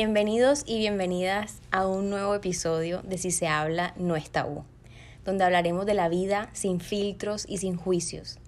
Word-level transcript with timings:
bienvenidos 0.00 0.62
y 0.64 0.78
bienvenidas 0.78 1.60
a 1.70 1.86
un 1.86 2.08
nuevo 2.08 2.34
episodio 2.34 3.02
de 3.02 3.18
Si 3.18 3.30
se 3.30 3.48
habla 3.48 3.92
no 3.98 4.16
es 4.16 4.30
tabú, 4.30 4.64
donde 5.26 5.44
hablaremos 5.44 5.84
de 5.84 5.92
la 5.92 6.08
vida 6.08 6.48
sin 6.54 6.80
filtros 6.80 7.44
y 7.46 7.58
sin 7.58 7.76
juicios. 7.76 8.38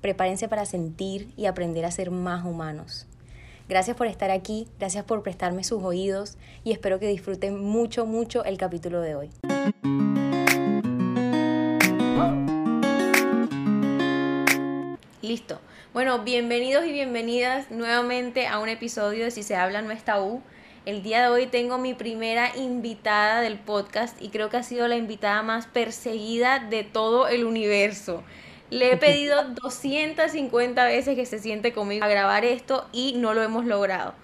Prepárense 0.00 0.46
para 0.46 0.66
sentir 0.66 1.32
y 1.36 1.46
aprender 1.46 1.84
a 1.84 1.90
ser 1.90 2.12
más 2.12 2.44
humanos. 2.44 3.08
Gracias 3.68 3.96
por 3.96 4.06
estar 4.06 4.30
aquí, 4.30 4.68
gracias 4.78 5.04
por 5.04 5.24
prestarme 5.24 5.64
sus 5.64 5.82
oídos 5.82 6.38
y 6.62 6.70
espero 6.70 7.00
que 7.00 7.08
disfruten 7.08 7.58
mucho, 7.58 8.06
mucho 8.06 8.44
el 8.44 8.56
capítulo 8.56 9.00
de 9.00 9.16
hoy. 9.16 9.30
Listo. 15.22 15.58
Bueno, 15.92 16.20
bienvenidos 16.20 16.86
y 16.86 16.92
bienvenidas 16.92 17.72
nuevamente 17.72 18.46
a 18.46 18.60
un 18.60 18.68
episodio 18.68 19.24
de 19.24 19.32
Si 19.32 19.42
se 19.42 19.56
habla 19.56 19.82
no 19.82 19.90
es 19.90 20.04
tabú. 20.04 20.40
El 20.90 21.04
día 21.04 21.22
de 21.22 21.28
hoy 21.28 21.46
tengo 21.46 21.78
mi 21.78 21.94
primera 21.94 22.50
invitada 22.56 23.42
del 23.42 23.60
podcast 23.60 24.20
y 24.20 24.30
creo 24.30 24.50
que 24.50 24.56
ha 24.56 24.64
sido 24.64 24.88
la 24.88 24.96
invitada 24.96 25.40
más 25.44 25.68
perseguida 25.68 26.58
de 26.58 26.82
todo 26.82 27.28
el 27.28 27.44
universo. 27.44 28.24
Le 28.70 28.90
he 28.90 28.96
pedido 28.96 29.44
250 29.62 30.84
veces 30.86 31.14
que 31.14 31.26
se 31.26 31.38
siente 31.38 31.72
conmigo 31.72 32.04
a 32.04 32.08
grabar 32.08 32.44
esto 32.44 32.88
y 32.90 33.12
no 33.12 33.34
lo 33.34 33.42
hemos 33.44 33.66
logrado. 33.66 34.14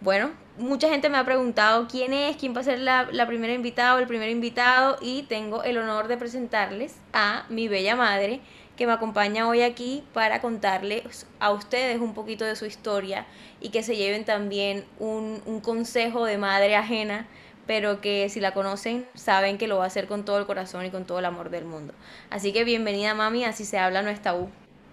Bueno, 0.00 0.32
mucha 0.58 0.88
gente 0.88 1.08
me 1.08 1.16
ha 1.16 1.24
preguntado 1.24 1.86
quién 1.88 2.12
es, 2.12 2.36
quién 2.36 2.56
va 2.56 2.62
a 2.62 2.64
ser 2.64 2.80
la, 2.80 3.06
la 3.12 3.28
primera 3.28 3.54
invitada 3.54 3.94
o 3.94 3.98
el 4.00 4.08
primer 4.08 4.28
invitado 4.28 4.96
y 5.00 5.22
tengo 5.28 5.62
el 5.62 5.78
honor 5.78 6.08
de 6.08 6.16
presentarles 6.16 6.96
a 7.12 7.46
mi 7.50 7.68
bella 7.68 7.94
madre 7.94 8.40
que 8.76 8.86
me 8.86 8.92
acompaña 8.92 9.48
hoy 9.48 9.62
aquí 9.62 10.04
para 10.12 10.40
contarles 10.40 11.26
a 11.40 11.50
ustedes 11.50 12.00
un 12.00 12.14
poquito 12.14 12.44
de 12.44 12.56
su 12.56 12.66
historia 12.66 13.26
y 13.60 13.70
que 13.70 13.82
se 13.82 13.96
lleven 13.96 14.24
también 14.24 14.84
un, 14.98 15.40
un, 15.46 15.60
consejo 15.60 16.26
de 16.26 16.36
madre 16.36 16.76
ajena, 16.76 17.26
pero 17.66 18.00
que 18.00 18.28
si 18.28 18.38
la 18.38 18.52
conocen 18.52 19.06
saben 19.14 19.56
que 19.58 19.66
lo 19.66 19.78
va 19.78 19.84
a 19.84 19.86
hacer 19.86 20.06
con 20.06 20.24
todo 20.24 20.38
el 20.38 20.46
corazón 20.46 20.84
y 20.84 20.90
con 20.90 21.06
todo 21.06 21.18
el 21.18 21.24
amor 21.24 21.50
del 21.50 21.64
mundo. 21.64 21.94
Así 22.30 22.52
que 22.52 22.64
bienvenida 22.64 23.14
mami, 23.14 23.44
así 23.44 23.64
se 23.64 23.78
habla 23.78 24.02
nuestra 24.02 24.34
U. 24.36 24.50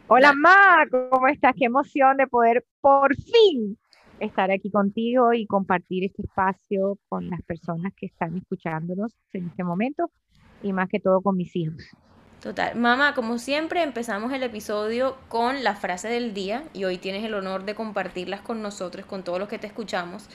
Hola 0.07 0.33
Ma, 0.33 0.85
¿cómo 0.89 1.27
estás? 1.27 1.53
Qué 1.57 1.65
emoción 1.65 2.17
de 2.17 2.27
poder 2.27 2.65
por 2.81 3.15
fin 3.15 3.77
estar 4.19 4.51
aquí 4.51 4.71
contigo 4.71 5.33
y 5.33 5.45
compartir 5.45 6.05
este 6.05 6.23
espacio 6.23 6.97
con 7.09 7.29
las 7.29 7.41
personas 7.41 7.93
que 7.95 8.05
están 8.05 8.37
escuchándonos 8.37 9.15
en 9.33 9.47
este 9.47 9.63
momento 9.63 10.09
y 10.61 10.71
más 10.71 10.87
que 10.89 10.99
todo 10.99 11.21
con 11.21 11.35
mis 11.35 11.55
hijos. 11.55 11.83
Total. 12.43 12.75
Mamá, 12.75 13.13
como 13.13 13.37
siempre, 13.37 13.83
empezamos 13.83 14.33
el 14.33 14.43
episodio 14.43 15.15
con 15.29 15.63
la 15.63 15.75
frase 15.75 16.09
del 16.09 16.33
día 16.33 16.65
y 16.73 16.83
hoy 16.83 16.97
tienes 16.97 17.23
el 17.23 17.35
honor 17.35 17.63
de 17.63 17.73
compartirlas 17.73 18.41
con 18.41 18.61
nosotros, 18.61 19.05
con 19.05 19.23
todos 19.23 19.39
los 19.39 19.47
que 19.47 19.59
te 19.59 19.67
escuchamos. 19.67 20.27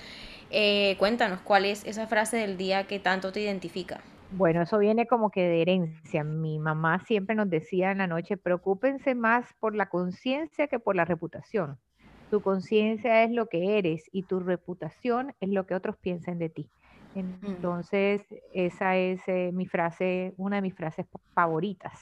Eh, 0.49 0.97
cuéntanos, 0.99 1.41
¿cuál 1.43 1.67
es 1.67 1.85
esa 1.85 2.07
frase 2.07 2.39
del 2.39 2.57
día 2.57 2.87
que 2.87 2.99
tanto 2.99 3.31
te 3.31 3.43
identifica? 3.43 4.01
Bueno, 4.31 4.63
eso 4.63 4.79
viene 4.79 5.07
como 5.07 5.31
que 5.31 5.43
de 5.43 5.61
herencia. 5.61 6.25
Mi 6.25 6.59
mamá 6.59 6.99
siempre 7.01 7.37
nos 7.37 7.51
decía 7.51 7.91
en 7.91 7.99
la 7.99 8.07
noche, 8.07 8.39
preocúpense 8.39 9.15
más 9.15 9.45
por 9.61 9.77
la 9.77 9.91
conciencia 9.91 10.67
que 10.67 10.79
por 10.79 10.97
la 10.97 11.05
reputación. 11.05 11.77
Tu 12.31 12.41
conciencia 12.41 13.23
es 13.23 13.33
lo 13.33 13.51
que 13.51 13.77
eres 13.77 14.05
y 14.13 14.23
tu 14.23 14.41
reputación 14.41 15.35
es 15.41 15.51
lo 15.51 15.67
que 15.67 15.75
otros 15.75 15.99
piensen 15.99 16.39
de 16.39 16.49
ti. 16.49 16.71
Entonces, 17.15 18.23
esa 18.53 18.97
es 18.97 19.21
eh, 19.27 19.51
mi 19.53 19.67
frase, 19.67 20.35
una 20.37 20.57
de 20.57 20.63
mis 20.63 20.75
frases 20.75 21.07
favoritas. 21.35 22.01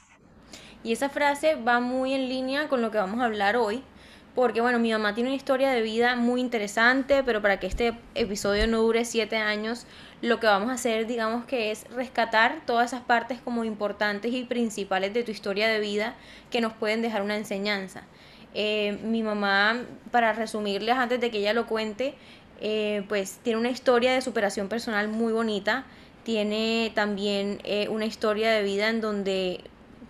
Y 0.83 0.91
esa 0.91 1.09
frase 1.09 1.55
va 1.55 1.79
muy 1.79 2.13
en 2.13 2.29
línea 2.29 2.69
con 2.69 2.81
lo 2.81 2.91
que 2.91 2.97
vamos 2.97 3.19
a 3.19 3.25
hablar 3.25 3.57
hoy, 3.57 3.83
porque 4.35 4.61
bueno, 4.61 4.77
mi 4.77 4.91
mamá 4.91 5.15
tiene 5.15 5.29
una 5.29 5.35
historia 5.35 5.71
de 5.71 5.81
vida 5.81 6.15
muy 6.15 6.39
interesante, 6.39 7.23
pero 7.23 7.41
para 7.41 7.59
que 7.59 7.65
este 7.65 7.97
episodio 8.13 8.67
no 8.67 8.83
dure 8.83 9.03
siete 9.03 9.37
años, 9.37 9.87
lo 10.21 10.39
que 10.39 10.45
vamos 10.45 10.69
a 10.69 10.73
hacer, 10.73 11.07
digamos 11.07 11.45
que 11.45 11.71
es 11.71 11.89
rescatar 11.89 12.61
todas 12.65 12.93
esas 12.93 13.03
partes 13.03 13.41
como 13.41 13.63
importantes 13.63 14.31
y 14.33 14.43
principales 14.43 15.13
de 15.13 15.23
tu 15.23 15.31
historia 15.31 15.67
de 15.67 15.79
vida 15.79 16.15
que 16.51 16.61
nos 16.61 16.73
pueden 16.73 17.01
dejar 17.01 17.23
una 17.23 17.35
enseñanza. 17.35 18.03
Eh, 18.53 18.99
mi 19.03 19.23
mamá, 19.23 19.83
para 20.11 20.33
resumirles 20.33 20.95
antes 20.95 21.19
de 21.19 21.29
que 21.29 21.39
ella 21.39 21.53
lo 21.53 21.67
cuente, 21.67 22.15
eh, 22.59 23.03
pues 23.07 23.39
tiene 23.43 23.59
una 23.59 23.69
historia 23.69 24.13
de 24.13 24.21
superación 24.21 24.67
personal 24.67 25.07
muy 25.07 25.33
bonita, 25.33 25.85
tiene 26.23 26.91
también 26.95 27.59
eh, 27.63 27.87
una 27.89 28.05
historia 28.05 28.51
de 28.51 28.63
vida 28.63 28.89
en 28.89 29.01
donde 29.01 29.61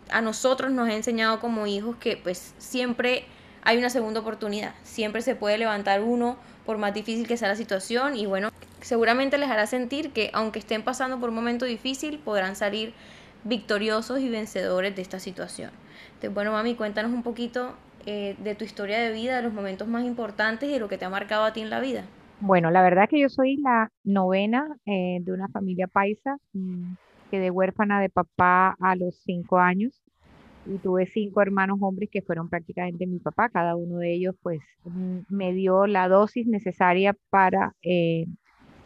a 0.09 0.21
nosotros 0.21 0.71
nos 0.71 0.89
ha 0.89 0.93
enseñado 0.93 1.39
como 1.39 1.67
hijos 1.67 1.97
que 1.97 2.17
pues 2.17 2.53
siempre 2.57 3.25
hay 3.63 3.77
una 3.77 3.89
segunda 3.89 4.21
oportunidad, 4.21 4.73
siempre 4.83 5.21
se 5.21 5.35
puede 5.35 5.57
levantar 5.57 6.01
uno 6.01 6.37
por 6.65 6.77
más 6.77 6.93
difícil 6.93 7.27
que 7.27 7.37
sea 7.37 7.49
la 7.49 7.55
situación 7.55 8.15
y 8.15 8.25
bueno, 8.25 8.49
seguramente 8.81 9.37
les 9.37 9.49
hará 9.49 9.67
sentir 9.67 10.11
que 10.11 10.29
aunque 10.33 10.59
estén 10.59 10.83
pasando 10.83 11.19
por 11.19 11.29
un 11.29 11.35
momento 11.35 11.65
difícil, 11.65 12.19
podrán 12.19 12.55
salir 12.55 12.93
victoriosos 13.43 14.19
y 14.19 14.29
vencedores 14.29 14.95
de 14.95 15.01
esta 15.01 15.19
situación. 15.19 15.71
Entonces, 16.07 16.33
bueno, 16.33 16.51
mami, 16.51 16.75
cuéntanos 16.75 17.11
un 17.11 17.23
poquito 17.23 17.75
eh, 18.05 18.35
de 18.39 18.55
tu 18.55 18.63
historia 18.63 18.99
de 18.99 19.11
vida, 19.11 19.37
de 19.37 19.43
los 19.43 19.53
momentos 19.53 19.87
más 19.87 20.03
importantes 20.03 20.69
y 20.69 20.73
de 20.73 20.79
lo 20.79 20.87
que 20.87 20.97
te 20.97 21.05
ha 21.05 21.09
marcado 21.09 21.43
a 21.43 21.53
ti 21.53 21.61
en 21.61 21.69
la 21.69 21.79
vida. 21.79 22.05
Bueno, 22.39 22.69
la 22.69 22.83
verdad 22.83 23.09
que 23.09 23.19
yo 23.19 23.29
soy 23.29 23.57
la 23.57 23.91
novena 24.03 24.67
eh, 24.85 25.19
de 25.21 25.31
una 25.31 25.47
familia 25.47 25.87
paisa, 25.87 26.37
mm, 26.53 26.93
quedé 27.31 27.49
huérfana 27.49 27.99
de 27.99 28.09
papá 28.09 28.75
a 28.79 28.95
los 28.95 29.15
cinco 29.23 29.57
años 29.57 30.03
y 30.67 30.77
tuve 30.77 31.07
cinco 31.07 31.41
hermanos 31.41 31.79
hombres 31.81 32.09
que 32.11 32.21
fueron 32.21 32.47
prácticamente 32.47 33.07
mi 33.07 33.17
papá, 33.17 33.49
cada 33.49 33.75
uno 33.75 33.97
de 33.97 34.13
ellos 34.13 34.35
pues 34.43 34.59
mm, 34.85 35.19
me 35.29 35.51
dio 35.53 35.87
la 35.87 36.07
dosis 36.07 36.45
necesaria 36.45 37.15
para 37.31 37.73
eh, 37.81 38.27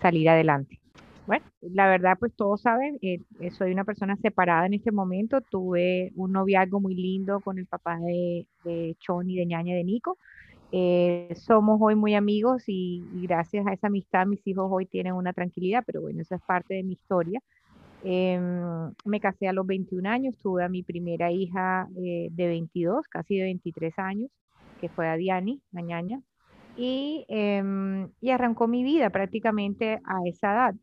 salir 0.02 0.30
adelante. 0.30 0.80
Bueno, 1.28 1.46
la 1.60 1.88
verdad 1.88 2.18
pues 2.18 2.34
todos 2.34 2.62
saben, 2.62 3.00
eh, 3.02 3.20
soy 3.52 3.74
una 3.74 3.84
persona 3.84 4.16
separada 4.16 4.66
en 4.66 4.76
este 4.76 4.92
momento, 4.92 5.42
tuve 5.42 6.14
un 6.16 6.32
noviazgo 6.32 6.80
muy 6.80 6.96
lindo 6.96 7.42
con 7.42 7.60
el 7.60 7.68
papá 7.68 7.98
de, 8.00 8.48
de 8.64 8.96
Choni, 9.00 9.36
de 9.36 9.46
ñaña 9.46 9.76
de 9.76 9.84
Nico, 9.84 10.18
eh, 10.72 11.34
somos 11.36 11.80
hoy 11.82 11.96
muy 11.96 12.16
amigos 12.16 12.64
y, 12.68 13.04
gracias 13.24 13.68
a 13.68 13.74
esa 13.74 13.88
amistad 13.88 14.26
mis 14.26 14.46
hijos 14.48 14.68
hoy 14.72 14.86
tienen 14.86 15.14
una 15.14 15.34
tranquilidad, 15.34 15.84
pero 15.86 16.02
bueno, 16.02 16.22
esa 16.22 16.36
es 16.36 16.42
parte 16.42 16.76
de 16.76 16.84
mi 16.84 16.94
historia. 16.94 17.42
Em, 18.04 18.94
me 19.06 19.20
casé 19.20 19.48
a 19.48 19.54
los 19.54 19.68
21 19.68 20.08
años, 20.08 20.38
tuve 20.40 20.64
a 20.64 20.70
mi 20.70 20.82
primera 20.82 21.32
hija 21.32 21.88
eh, 21.98 22.30
de 22.32 22.48
22, 22.48 23.08
casi 23.08 23.38
de 23.38 23.44
23 23.44 23.94
años, 24.00 24.32
que 24.80 24.90
fue 24.90 25.08
a 25.08 25.18
Diani, 25.18 25.62
mañana, 25.72 26.22
y, 26.78 27.26
em, 27.28 28.10
y 28.22 28.32
arrancó 28.32 28.68
mi 28.68 28.84
vida 28.84 29.10
prácticamente 29.10 30.00
a 30.06 30.20
esa 30.26 30.54
edad. 30.54 30.76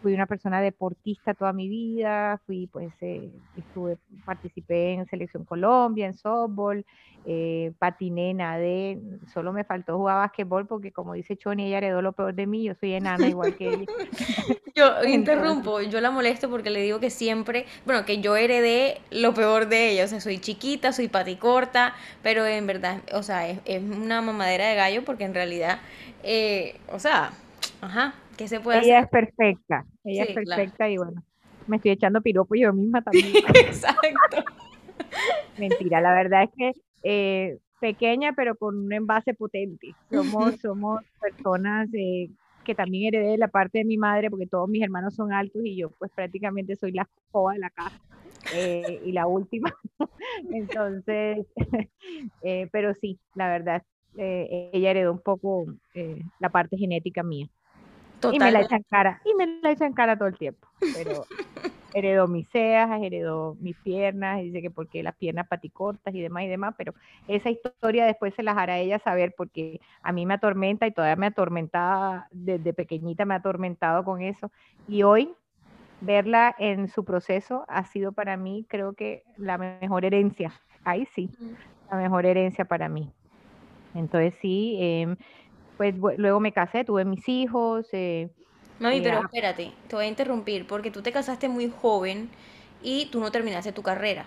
Fui 0.00 0.14
una 0.14 0.26
persona 0.26 0.60
deportista 0.60 1.34
toda 1.34 1.52
mi 1.52 1.68
vida, 1.68 2.40
fui 2.46 2.66
pues, 2.66 2.92
eh, 3.02 3.30
estuve, 3.54 3.98
participé 4.24 4.94
en 4.94 5.06
Selección 5.06 5.44
Colombia, 5.44 6.06
en 6.06 6.14
softball, 6.14 6.84
eh, 7.26 7.72
patiné, 7.78 8.32
nadé, 8.32 8.98
solo 9.32 9.52
me 9.52 9.64
faltó 9.64 9.98
jugar 9.98 10.16
básquetbol 10.16 10.66
porque 10.66 10.90
como 10.90 11.12
dice 11.12 11.36
Choni, 11.36 11.66
ella 11.66 11.78
heredó 11.78 12.00
lo 12.00 12.12
peor 12.12 12.34
de 12.34 12.46
mí, 12.46 12.64
yo 12.64 12.74
soy 12.74 12.94
enana 12.94 13.28
igual 13.28 13.54
que 13.56 13.68
ella. 13.68 13.84
yo 14.74 15.04
interrumpo, 15.04 15.82
yo 15.82 16.00
la 16.00 16.10
molesto 16.10 16.48
porque 16.48 16.70
le 16.70 16.80
digo 16.80 16.98
que 16.98 17.10
siempre, 17.10 17.66
bueno, 17.84 18.06
que 18.06 18.22
yo 18.22 18.36
heredé 18.36 19.00
lo 19.10 19.34
peor 19.34 19.68
de 19.68 19.90
ella, 19.90 20.04
o 20.04 20.08
sea, 20.08 20.20
soy 20.20 20.38
chiquita, 20.38 20.92
soy 20.92 21.08
paticorta, 21.08 21.94
pero 22.22 22.46
en 22.46 22.66
verdad, 22.66 23.02
o 23.12 23.22
sea, 23.22 23.48
es, 23.48 23.60
es 23.66 23.82
una 23.82 24.22
mamadera 24.22 24.68
de 24.68 24.74
gallo 24.76 25.04
porque 25.04 25.24
en 25.24 25.34
realidad, 25.34 25.80
eh, 26.22 26.80
o 26.88 26.98
sea, 26.98 27.32
ajá, 27.82 28.14
se 28.48 28.60
puede 28.60 28.84
ella 28.84 29.00
es 29.00 29.08
perfecta, 29.08 29.84
ella 30.04 30.24
es 30.24 30.34
perfecta 30.34 30.88
y 30.88 30.96
bueno, 30.96 31.22
me 31.66 31.76
estoy 31.76 31.92
echando 31.92 32.20
piropo 32.20 32.54
yo 32.54 32.72
misma 32.72 33.02
también. 33.02 33.32
Exacto. 33.54 34.44
Mentira, 35.58 36.00
la 36.00 36.14
verdad 36.14 36.44
es 36.44 36.50
que 36.56 36.72
eh, 37.02 37.58
pequeña 37.80 38.32
pero 38.34 38.56
con 38.56 38.76
un 38.76 38.92
envase 38.92 39.34
potente. 39.34 39.94
Somos, 40.10 40.54
somos 40.60 41.00
personas 41.20 41.88
eh, 41.94 42.30
que 42.64 42.74
también 42.74 43.14
heredé 43.14 43.32
de 43.32 43.38
la 43.38 43.48
parte 43.48 43.78
de 43.78 43.84
mi 43.84 43.96
madre 43.96 44.30
porque 44.30 44.46
todos 44.46 44.68
mis 44.68 44.82
hermanos 44.82 45.14
son 45.14 45.32
altos 45.32 45.62
y 45.64 45.76
yo 45.76 45.90
pues 45.98 46.10
prácticamente 46.14 46.76
soy 46.76 46.92
la 46.92 47.08
joa 47.30 47.54
de 47.54 47.60
la 47.60 47.70
casa. 47.70 48.00
Eh, 48.54 49.02
y 49.04 49.12
la 49.12 49.26
última. 49.26 49.72
Entonces, 50.50 51.46
pero 52.72 52.94
sí, 52.94 53.18
la 53.34 53.48
verdad, 53.48 53.82
ella 54.16 54.90
heredó 54.90 55.12
un 55.12 55.20
poco 55.20 55.66
la 56.38 56.48
parte 56.48 56.78
genética 56.78 57.22
mía. 57.22 57.48
Y 58.32 58.38
me 58.38 58.50
la 58.50 58.60
echan 58.60 58.84
cara, 58.88 59.20
y 59.24 59.34
me 59.34 59.46
la 59.62 59.70
echan 59.70 59.92
cara 59.92 60.16
todo 60.16 60.28
el 60.28 60.36
tiempo. 60.36 60.66
Pero 60.94 61.24
heredó 61.94 62.28
mis 62.28 62.48
cejas, 62.48 63.02
heredó 63.02 63.56
mis 63.60 63.76
piernas, 63.78 64.40
y 64.40 64.44
dice 64.44 64.62
que 64.62 64.70
porque 64.70 65.02
las 65.02 65.16
piernas 65.16 65.48
paticortas 65.48 66.14
y 66.14 66.20
demás 66.20 66.44
y 66.44 66.48
demás, 66.48 66.74
pero 66.76 66.94
esa 67.28 67.50
historia 67.50 68.06
después 68.06 68.34
se 68.34 68.42
las 68.42 68.56
hará 68.56 68.78
ella 68.78 68.98
saber 68.98 69.34
porque 69.36 69.80
a 70.02 70.12
mí 70.12 70.26
me 70.26 70.34
atormenta 70.34 70.86
y 70.86 70.92
todavía 70.92 71.16
me 71.16 71.26
atormentaba, 71.26 72.28
desde 72.30 72.72
pequeñita 72.72 73.24
me 73.24 73.34
ha 73.34 73.38
atormentado 73.38 74.04
con 74.04 74.22
eso. 74.22 74.50
Y 74.88 75.02
hoy 75.02 75.34
verla 76.00 76.54
en 76.58 76.88
su 76.88 77.04
proceso 77.04 77.64
ha 77.68 77.84
sido 77.84 78.12
para 78.12 78.36
mí, 78.36 78.66
creo 78.68 78.94
que 78.94 79.24
la 79.36 79.58
mejor 79.58 80.04
herencia. 80.04 80.52
Ahí 80.84 81.06
sí, 81.14 81.30
la 81.90 81.96
mejor 81.96 82.24
herencia 82.24 82.64
para 82.64 82.88
mí. 82.88 83.12
Entonces 83.94 84.34
sí, 84.40 84.78
eh, 84.80 85.16
pues 85.80 85.94
luego 86.18 86.40
me 86.40 86.52
casé, 86.52 86.84
tuve 86.84 87.06
mis 87.06 87.26
hijos. 87.26 87.86
Eh, 87.92 88.28
Mami, 88.80 89.00
pero 89.00 89.22
espérate, 89.22 89.72
te 89.88 89.96
voy 89.96 90.04
a 90.04 90.08
interrumpir 90.08 90.66
porque 90.66 90.90
tú 90.90 91.00
te 91.00 91.10
casaste 91.10 91.48
muy 91.48 91.72
joven 91.74 92.28
y 92.82 93.06
tú 93.06 93.18
no 93.18 93.30
terminaste 93.30 93.72
tu 93.72 93.82
carrera. 93.82 94.26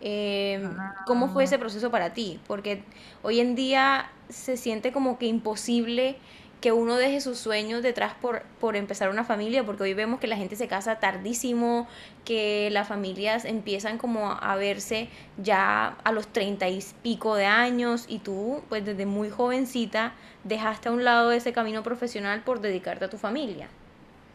Em, 0.00 0.74
¿Cómo 1.06 1.28
fue 1.28 1.42
ah. 1.42 1.44
ese 1.44 1.58
proceso 1.58 1.90
para 1.90 2.14
ti? 2.14 2.40
Porque 2.46 2.84
hoy 3.22 3.40
en 3.40 3.54
día 3.54 4.10
se 4.30 4.56
siente 4.56 4.90
como 4.90 5.18
que 5.18 5.26
imposible 5.26 6.16
que 6.60 6.72
uno 6.72 6.96
deje 6.96 7.20
sus 7.20 7.38
sueños 7.38 7.82
detrás 7.82 8.14
por, 8.14 8.42
por 8.60 8.76
empezar 8.76 9.10
una 9.10 9.24
familia, 9.24 9.64
porque 9.64 9.84
hoy 9.84 9.94
vemos 9.94 10.20
que 10.20 10.26
la 10.26 10.36
gente 10.36 10.56
se 10.56 10.68
casa 10.68 10.98
tardísimo, 10.98 11.86
que 12.24 12.68
las 12.72 12.88
familias 12.88 13.44
empiezan 13.44 13.98
como 13.98 14.32
a 14.32 14.56
verse 14.56 15.08
ya 15.36 15.96
a 16.04 16.12
los 16.12 16.28
treinta 16.28 16.68
y 16.68 16.82
pico 17.02 17.34
de 17.34 17.46
años 17.46 18.06
y 18.08 18.18
tú 18.18 18.62
pues 18.68 18.84
desde 18.84 19.06
muy 19.06 19.30
jovencita 19.30 20.14
dejaste 20.44 20.88
a 20.88 20.92
un 20.92 21.04
lado 21.04 21.32
ese 21.32 21.52
camino 21.52 21.82
profesional 21.82 22.42
por 22.44 22.60
dedicarte 22.60 23.04
a 23.04 23.10
tu 23.10 23.18
familia. 23.18 23.68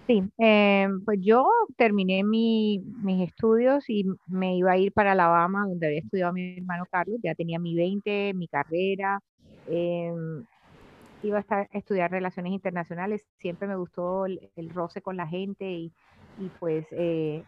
Sí, 0.07 0.21
eh, 0.37 0.87
pues 1.05 1.19
yo 1.21 1.47
terminé 1.77 2.23
mis 2.25 2.81
estudios 3.29 3.89
y 3.89 4.03
me 4.27 4.57
iba 4.57 4.73
a 4.73 4.77
ir 4.77 4.91
para 4.91 5.13
Alabama, 5.13 5.65
donde 5.67 5.87
había 5.87 5.99
estudiado 5.99 6.33
mi 6.33 6.57
hermano 6.57 6.85
Carlos, 6.91 7.19
ya 7.23 7.35
tenía 7.35 7.57
mi 7.57 7.73
20, 7.73 8.33
mi 8.33 8.49
carrera, 8.49 9.19
em, 9.65 10.45
iba 11.23 11.43
a, 11.49 11.61
estudiar 11.71 12.11
relaciones 12.11 12.53
internacionales, 12.53 13.25
siempre 13.39 13.67
me 13.67 13.75
gustó 13.75 14.25
el, 14.25 14.69
roce 14.73 15.01
con 15.01 15.17
la 15.17 15.27
gente 15.27 15.65
y, 15.65 15.91
pues 16.59 16.85
eh, 16.91 17.43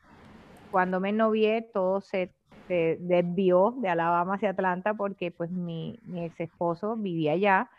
cuando 0.72 1.00
me 1.00 1.12
novié 1.12 1.62
todo 1.74 2.02
se 2.02 2.32
desvió 2.68 3.76
de 3.78 3.90
Alabama 3.90 4.36
hacia 4.36 4.50
Atlanta 4.50 4.96
porque 4.96 5.32
pues 5.32 5.52
mi, 5.52 6.00
mi 6.04 6.26
ex 6.26 6.40
esposo 6.40 6.96
vivía 6.96 7.34
allá 7.34 7.70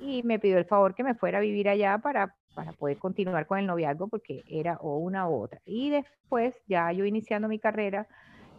y 0.00 0.22
me 0.22 0.38
pidió 0.38 0.58
el 0.58 0.66
favor 0.66 0.94
que 0.94 1.04
me 1.04 1.14
fuera 1.14 1.38
a 1.38 1.40
vivir 1.40 1.68
allá 1.68 1.98
para 1.98 2.34
para 2.54 2.72
poder 2.72 2.98
continuar 2.98 3.46
con 3.46 3.58
el 3.58 3.66
noviazgo 3.66 4.08
porque 4.08 4.44
era 4.48 4.76
o 4.80 4.98
una 4.98 5.28
u 5.28 5.42
otra. 5.42 5.60
Y 5.64 5.90
después, 5.90 6.54
ya 6.66 6.90
yo 6.92 7.04
iniciando 7.04 7.48
mi 7.48 7.58
carrera, 7.58 8.06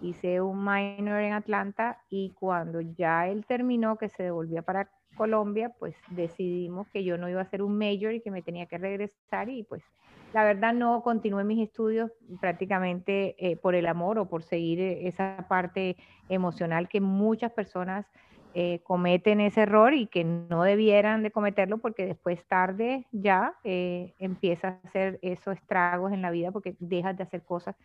hice 0.02 0.42
un 0.42 0.64
minor 0.64 1.22
en 1.22 1.34
Atlanta 1.34 2.02
y 2.10 2.32
cuando 2.32 2.82
ya 2.82 3.28
él 3.28 3.46
terminó, 3.46 3.98
que 3.98 4.10
se 4.10 4.24
devolvía 4.24 4.62
para 4.62 4.90
Colombia, 5.16 5.74
pues 5.80 5.96
decidimos 6.10 6.88
que 6.90 7.04
yo 7.04 7.18
no 7.18 7.30
iba 7.30 7.40
a 7.40 7.44
hacer 7.44 7.62
un 7.62 7.78
major 7.78 8.14
y 8.14 8.22
que 8.22 8.32
me 8.32 8.42
tenía 8.42 8.66
que 8.66 8.78
regresar 8.78 9.50
y 9.50 9.64
pues 9.64 9.84
la 10.34 10.44
verdad 10.44 10.74
no 10.74 11.02
continué 11.02 11.44
mis 11.44 11.66
estudios 11.66 12.12
prácticamente 12.42 13.36
eh, 13.40 13.56
por 13.56 13.74
el 13.74 13.88
amor 13.88 14.20
o 14.20 14.28
por 14.28 14.44
seguir 14.44 14.82
esa 14.82 15.46
parte 15.48 15.96
emocional 16.28 16.90
que 16.90 17.00
muchas 17.00 17.52
personas 17.54 18.06
eh, 18.58 18.80
cometen 18.84 19.42
ese 19.42 19.62
error 19.62 19.94
y 19.94 20.08
que 20.08 20.24
no 20.24 20.64
debieran 20.64 21.24
de 21.24 21.32
cometerlo 21.32 21.78
porque 21.78 22.06
después 22.06 22.46
tarde 22.48 23.06
ya 23.12 23.54
eh, 23.66 24.14
empiezas 24.18 24.76
a 24.76 24.88
hacer 24.88 25.20
esos 25.22 25.58
estragos 25.58 26.14
en 26.14 26.22
la 26.22 26.32
vida 26.32 26.52
porque 26.52 26.76
dejas 26.80 27.18
de 27.18 27.24
hacer 27.24 27.42
cosas 27.44 27.76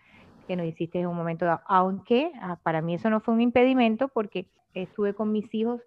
que 0.46 0.54
no 0.54 0.64
hiciste 0.64 1.00
en 1.00 1.08
un 1.08 1.16
momento 1.16 1.44
dado. 1.44 1.60
Aunque 1.66 2.30
ah, 2.40 2.58
para 2.62 2.82
mí 2.82 2.94
eso 2.94 3.10
no 3.10 3.20
fue 3.20 3.34
un 3.34 3.40
impedimento 3.40 4.06
porque 4.08 4.46
estuve 4.74 5.12
con 5.12 5.32
mis 5.32 5.52
hijos 5.54 5.80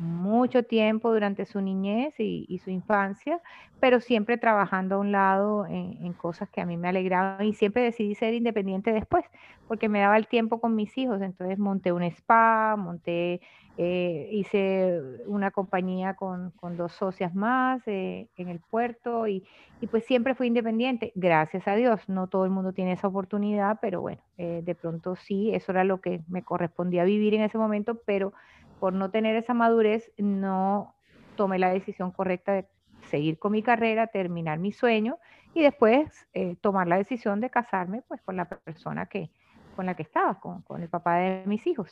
mucho 0.00 0.62
tiempo 0.62 1.12
durante 1.12 1.44
su 1.44 1.60
niñez 1.60 2.14
y, 2.18 2.58
su 2.64 2.70
infancia, 2.70 3.40
pero 3.80 4.00
siempre 4.00 4.38
trabajando 4.38 4.96
a 4.96 4.98
un 4.98 5.12
lado 5.12 5.66
en, 5.66 6.12
cosas 6.14 6.48
que 6.48 6.60
a 6.60 6.66
mí 6.66 6.76
me 6.76 6.88
alegraban 6.88 7.46
y 7.46 7.52
siempre 7.52 7.82
decidí 7.82 8.14
ser 8.14 8.34
independiente 8.34 8.92
después, 8.92 9.24
porque 9.68 9.88
me 9.88 10.00
daba 10.00 10.16
el 10.16 10.26
tiempo 10.26 10.60
con 10.60 10.74
mis 10.74 10.96
hijos. 10.98 11.20
Entonces 11.20 11.58
monté 11.58 11.92
un 11.92 12.02
spa, 12.02 12.76
monté, 12.76 13.40
eh, 13.76 14.28
hice 14.32 15.00
una 15.26 15.50
compañía 15.50 16.14
con, 16.14 16.52
dos 16.76 16.92
socias 16.92 17.34
más 17.34 17.86
eh, 17.86 18.28
en 18.36 18.48
el 18.48 18.60
puerto 18.60 19.26
y, 19.28 19.44
pues 19.90 20.04
siempre 20.04 20.34
fui 20.34 20.46
independiente, 20.46 21.12
gracias 21.14 21.68
a 21.68 21.74
Dios. 21.74 22.08
No 22.08 22.26
todo 22.26 22.44
el 22.46 22.50
mundo 22.50 22.72
tiene 22.72 22.92
esa 22.92 23.08
oportunidad, 23.08 23.78
pero 23.80 24.00
bueno, 24.00 24.22
eh, 24.38 24.62
de 24.64 24.74
pronto 24.74 25.16
sí, 25.16 25.54
eso 25.54 25.72
era 25.72 25.84
lo 25.84 26.00
que 26.00 26.22
me 26.28 26.42
correspondía 26.42 27.04
vivir 27.04 27.34
en 27.34 27.42
ese 27.42 27.58
momento, 27.58 28.00
pero 28.06 28.32
por 28.80 28.94
no 28.94 29.10
tener 29.10 29.36
esa 29.36 29.54
madurez, 29.54 30.10
no 30.16 30.96
tomé 31.36 31.58
la 31.58 31.70
decisión 31.70 32.10
correcta 32.10 32.52
de 32.52 32.66
seguir 33.10 33.38
con 33.38 33.52
mi 33.52 33.62
carrera, 33.62 34.08
terminar 34.08 34.58
mi 34.58 34.72
sueño 34.72 35.18
y 35.54 35.62
después 35.62 36.26
eh, 36.32 36.56
tomar 36.60 36.88
la 36.88 36.96
decisión 36.96 37.40
de 37.40 37.50
casarme 37.50 38.02
pues 38.08 38.20
con 38.22 38.36
la 38.36 38.48
persona 38.48 39.06
que, 39.06 39.30
con 39.76 39.86
la 39.86 39.94
que 39.94 40.02
estaba, 40.02 40.40
con, 40.40 40.82
el 40.82 40.88
papá 40.88 41.16
de 41.16 41.42
mis 41.46 41.66
hijos. 41.66 41.90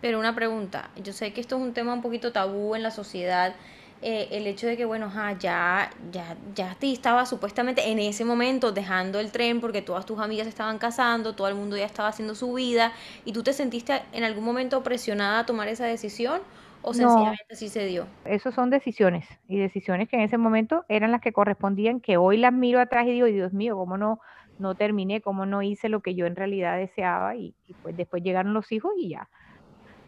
Pero 0.00 0.18
una 0.18 0.34
pregunta, 0.34 0.90
yo 1.02 1.12
sé 1.12 1.32
que 1.32 1.40
esto 1.40 1.56
es 1.56 1.62
un 1.62 1.72
tema 1.72 1.92
un 1.92 2.02
poquito 2.02 2.32
tabú 2.32 2.74
en 2.74 2.82
la 2.82 2.90
sociedad, 2.90 3.54
eh, 4.00 4.28
el 4.30 4.46
hecho 4.46 4.66
de 4.66 4.76
que, 4.76 4.84
bueno, 4.84 5.10
ya, 5.40 5.90
ya, 6.12 6.36
ya 6.54 6.76
te 6.78 6.92
estaba 6.92 7.26
supuestamente 7.26 7.90
en 7.90 7.98
ese 7.98 8.24
momento 8.24 8.70
dejando 8.70 9.18
el 9.18 9.32
tren 9.32 9.60
porque 9.60 9.82
todas 9.82 10.06
tus 10.06 10.20
amigas 10.20 10.46
estaban 10.46 10.78
casando, 10.78 11.34
todo 11.34 11.48
el 11.48 11.54
mundo 11.54 11.76
ya 11.76 11.84
estaba 11.84 12.08
haciendo 12.08 12.34
su 12.34 12.52
vida, 12.54 12.92
y 13.24 13.32
tú 13.32 13.42
te 13.42 13.52
sentiste 13.52 14.02
en 14.12 14.24
algún 14.24 14.44
momento 14.44 14.82
presionada 14.82 15.40
a 15.40 15.46
tomar 15.46 15.68
esa 15.68 15.86
decisión 15.86 16.40
o 16.82 16.94
sencillamente 16.94 17.46
así 17.50 17.68
se 17.68 17.86
dio? 17.86 18.06
Eso 18.24 18.52
son 18.52 18.70
decisiones, 18.70 19.26
y 19.48 19.58
decisiones 19.58 20.08
que 20.08 20.16
en 20.16 20.22
ese 20.22 20.38
momento 20.38 20.84
eran 20.88 21.10
las 21.10 21.20
que 21.20 21.32
correspondían, 21.32 22.00
que 22.00 22.16
hoy 22.16 22.36
las 22.36 22.52
miro 22.52 22.80
atrás 22.80 23.06
y 23.06 23.10
digo, 23.10 23.26
Dios 23.26 23.52
mío, 23.52 23.76
¿cómo 23.76 23.98
no, 23.98 24.20
no 24.58 24.76
terminé, 24.76 25.20
cómo 25.20 25.44
no 25.44 25.62
hice 25.62 25.88
lo 25.88 26.00
que 26.02 26.14
yo 26.14 26.26
en 26.26 26.36
realidad 26.36 26.76
deseaba? 26.78 27.34
Y, 27.34 27.54
y 27.66 27.74
pues 27.74 27.96
después 27.96 28.22
llegaron 28.22 28.54
los 28.54 28.70
hijos 28.70 28.92
y 28.96 29.08
ya, 29.08 29.28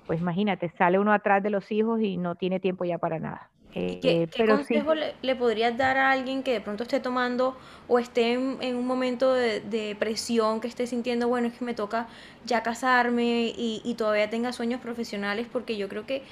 pues 0.06 0.20
imagínate, 0.20 0.69
sale 0.70 0.98
uno 0.98 1.12
atrás 1.12 1.42
de 1.42 1.50
los 1.50 1.70
hijos 1.72 2.00
y 2.00 2.16
no 2.16 2.37
tiene 2.37 2.60
tiempo 2.60 2.84
ya 2.84 2.98
para 2.98 3.19
nada. 3.19 3.50
¿Qué, 3.72 4.00
eh, 4.02 4.46
consejo 4.46 4.94
le, 4.94 5.37
podrías 5.37 5.76
dar 5.76 5.96
a 5.96 6.11
alguien 6.11 6.43
que 6.43 6.52
de 6.52 6.61
pronto 6.61 6.82
esté 6.82 6.99
tomando 6.99 7.56
o 7.87 7.99
esté 7.99 8.32
en, 8.32 8.76
un 8.76 8.87
momento 8.87 9.32
de, 9.32 9.96
presión, 9.99 10.61
que 10.61 10.69
esté 10.69 10.87
sintiendo, 10.87 11.28
bueno, 11.28 11.49
es 11.49 11.55
que 11.55 11.64
me 11.64 11.75
toca 11.75 12.08
ya 12.44 12.62
casarme 12.62 13.52
y, 13.56 13.94
todavía 13.96 14.28
tenga 14.28 14.52
sueños 14.52 14.81
profesionales? 14.81 15.46
Porque 15.50 15.76
yo 15.76 15.88
creo 15.88 16.05
que 16.05 16.22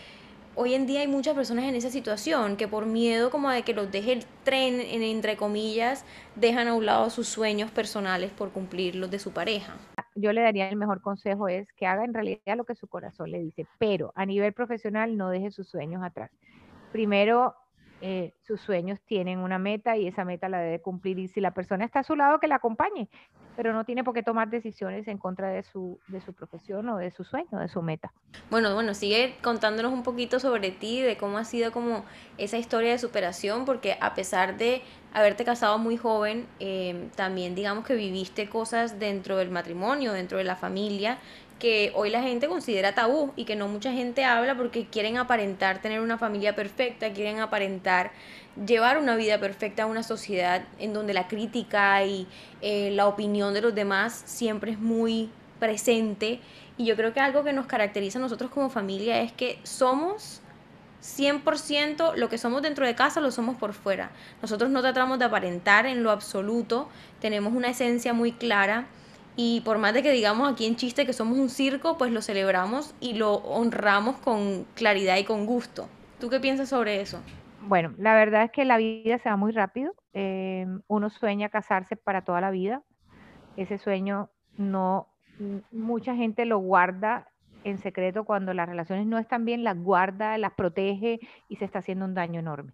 hoy 0.57 0.75
en 0.75 0.87
día 0.87 1.01
hay 1.01 1.07
muchas 1.07 1.35
personas 1.35 1.65
en 1.67 1.77
esa 1.77 1.91
situación 1.91 2.57
que 2.57 2.67
por 2.67 2.87
miedo 2.87 3.31
como 3.31 3.51
de 3.51 3.63
que 3.63 3.73
los 3.73 3.93
deje 3.93 4.15
el 4.15 4.25
tren, 4.43 4.81
en, 4.81 5.03
entre 5.03 5.37
comillas, 5.37 6.05
dejan 6.35 6.67
a 6.67 6.75
un 6.75 6.87
lado 6.87 7.09
sus 7.11 7.29
sueños 7.29 7.71
personales 7.71 8.33
por 8.33 8.51
cumplir 8.51 8.97
los 8.97 9.11
de 9.13 9.21
su 9.21 9.33
pareja. 9.33 9.75
Yo 10.17 10.33
le 10.33 10.41
daría 10.41 10.69
el 10.69 10.77
mejor 10.77 11.01
consejo 11.01 11.47
es 11.47 11.73
que 11.75 11.87
haga 11.87 12.05
en 12.05 12.13
realidad 12.13 12.57
lo 12.57 12.65
que 12.65 12.75
su 12.75 12.89
corazón 12.89 13.31
le 13.31 13.39
dice, 13.39 13.67
pero 13.79 14.13
a 14.17 14.27
nivel 14.27 14.53
profesional 14.53 15.17
no 15.17 15.31
deje 15.31 15.53
sus 15.53 15.69
sueños 15.69 16.03
atrás 16.03 16.33
primero 16.93 17.55
eh, 18.01 18.33
sus 18.47 18.61
sueños 18.61 19.01
tienen 19.05 19.41
una 19.41 19.59
meta 19.59 19.97
y 19.97 20.07
esa 20.07 20.25
meta 20.25 20.49
la 20.49 20.61
debe 20.61 20.81
cumplir. 20.81 21.19
Y 21.19 21.29
si 21.29 21.41
la 21.41 21.53
persona 21.53 21.85
está 21.85 22.01
a 22.01 22.05
su 22.05 22.15
lado, 22.15 22.39
que 22.39 22.47
la 22.47 22.57
acompañe, 22.57 23.09
pero 23.57 23.73
no 23.73 23.85
tiene 23.85 24.05
por 24.05 24.15
qué 24.15 24.23
tomar 24.23 24.51
decisiones 24.51 25.09
en 25.09 25.19
contra 25.19 25.49
de 25.49 25.65
su, 25.65 25.99
de 26.07 26.21
su 26.21 26.33
profesión 26.33 26.89
o 26.91 26.97
de 26.97 27.11
su 27.11 27.25
sueño, 27.25 27.59
de 27.59 27.67
su 27.67 27.83
meta. 27.83 28.13
Bueno, 28.51 28.73
bueno, 28.73 28.95
sigue 28.95 29.37
contándonos 29.43 29.93
un 29.93 30.05
poquito 30.05 30.39
sobre 30.39 30.71
ti, 30.71 31.01
de 31.01 31.17
cómo 31.17 31.39
ha 31.39 31.45
sido 31.45 31.73
como 31.73 32.05
esa 32.37 32.57
historia 32.57 32.93
de 32.93 32.99
superación, 32.99 33.65
porque 33.65 33.99
a 34.01 34.15
pesar 34.15 34.59
de 34.59 34.83
haberte 35.13 35.45
casado 35.45 35.79
muy 35.79 35.97
joven, 35.97 36.47
eh, 36.61 37.09
también 37.17 37.57
digamos 37.57 37.85
que 37.85 37.97
viviste 37.97 38.49
cosas 38.49 39.01
dentro 39.01 39.37
del 39.39 39.51
matrimonio, 39.51 40.13
dentro 40.13 40.39
de 40.39 40.45
la 40.45 40.55
familia, 40.55 41.19
que 41.59 41.93
hoy 41.95 42.11
la 42.11 42.23
gente 42.23 42.47
considera 42.47 42.95
tabú 42.95 43.33
y 43.37 43.45
que 43.45 43.57
no 43.57 43.69
mucha 43.69 43.93
gente 43.93 44.25
habla 44.25 44.57
porque 44.57 44.87
quieren 44.87 45.17
aparentar 45.17 45.83
tener 45.83 46.01
una 46.01 46.19
familia 46.19 46.55
perfecta, 46.55 47.13
quieren 47.13 47.41
aparentar 47.41 48.13
llevar 48.67 48.99
una 48.99 49.17
vida 49.17 49.39
perfecta 49.39 49.85
a 49.85 49.87
una 49.87 50.03
sociedad 50.03 50.65
en 50.79 50.93
donde 50.93 51.15
la 51.15 51.29
crítica 51.29 52.05
y 52.05 52.27
eh, 52.61 52.91
la 52.93 53.07
opinión 53.07 53.55
de 53.55 53.61
los 53.61 53.75
demás 53.75 54.23
siempre 54.27 54.73
es 54.73 54.79
muy 54.79 55.31
presente. 55.59 56.41
Y 56.77 56.85
yo 56.87 56.97
creo 56.97 57.13
que 57.13 57.21
algo 57.21 57.45
que 57.45 57.53
nos 57.53 57.67
caracteriza 57.67 58.19
a 58.19 58.23
nosotros 58.23 58.51
como 58.51 58.71
familia 58.71 59.21
es 59.21 59.33
que 59.33 59.59
somos 59.65 60.41
100% 61.03 62.15
lo 62.17 62.29
que 62.29 62.39
somos 62.39 62.63
dentro 62.63 62.87
de 62.87 62.95
casa 62.95 63.21
lo 63.21 63.31
somos 63.31 63.57
por 63.57 63.73
fuera. 63.73 64.11
Nosotros 64.43 64.71
no 64.71 64.81
tratamos 64.81 65.19
de 65.19 65.25
aparentar 65.25 65.87
en 65.87 66.03
lo 66.03 66.11
absoluto, 66.11 66.89
tenemos 67.21 67.53
una 67.53 67.69
esencia 67.69 68.13
muy 68.13 68.33
clara 68.33 68.87
y 69.41 69.61
por 69.61 69.79
más 69.79 69.95
de 69.95 70.03
que 70.03 70.11
digamos 70.11 70.53
aquí 70.53 70.67
en 70.67 70.75
chiste 70.75 71.07
que 71.07 71.13
somos 71.13 71.39
un 71.39 71.49
circo, 71.49 71.97
pues 71.97 72.11
lo 72.11 72.23
celebramos 72.23 72.93
y 72.99 73.15
lo 73.15 73.35
honramos 73.35 74.17
con 74.17 74.65
claridad 74.75 75.17
y 75.17 75.23
con 75.23 75.47
gusto. 75.47 75.89
¿Tú 76.19 76.29
qué 76.29 76.41
piensas 76.41 76.71
sobre 76.71 77.01
eso? 77.01 77.23
Bueno, 77.63 77.95
la 77.99 78.17
verdad 78.17 78.43
es 78.43 78.51
que 78.51 78.65
la 78.65 78.79
vida 78.79 79.17
se 79.19 79.29
va 79.29 79.37
muy 79.37 79.53
rápido. 79.53 79.95
Eh, 80.13 80.67
uno 80.89 81.09
sueña 81.09 81.51
casarse 81.51 81.95
para 81.95 82.23
toda 82.23 82.41
la 82.41 82.51
vida. 82.51 82.83
Ese 83.57 83.79
sueño 83.79 84.29
no, 84.57 85.07
mucha 85.71 86.17
gente 86.17 86.45
lo 86.45 86.59
guarda 86.59 87.29
en 87.63 87.79
secreto 87.79 88.25
cuando 88.25 88.55
las 88.55 88.69
relaciones 88.69 89.07
no 89.07 89.19
están 89.19 89.45
bien, 89.45 89.63
las 89.63 89.79
guarda, 89.79 90.37
las 90.37 90.55
protege 90.55 91.21
y 91.49 91.57
se 91.57 91.65
está 91.65 91.79
haciendo 91.79 92.07
un 92.07 92.15
daño 92.15 92.41
enorme. 92.41 92.73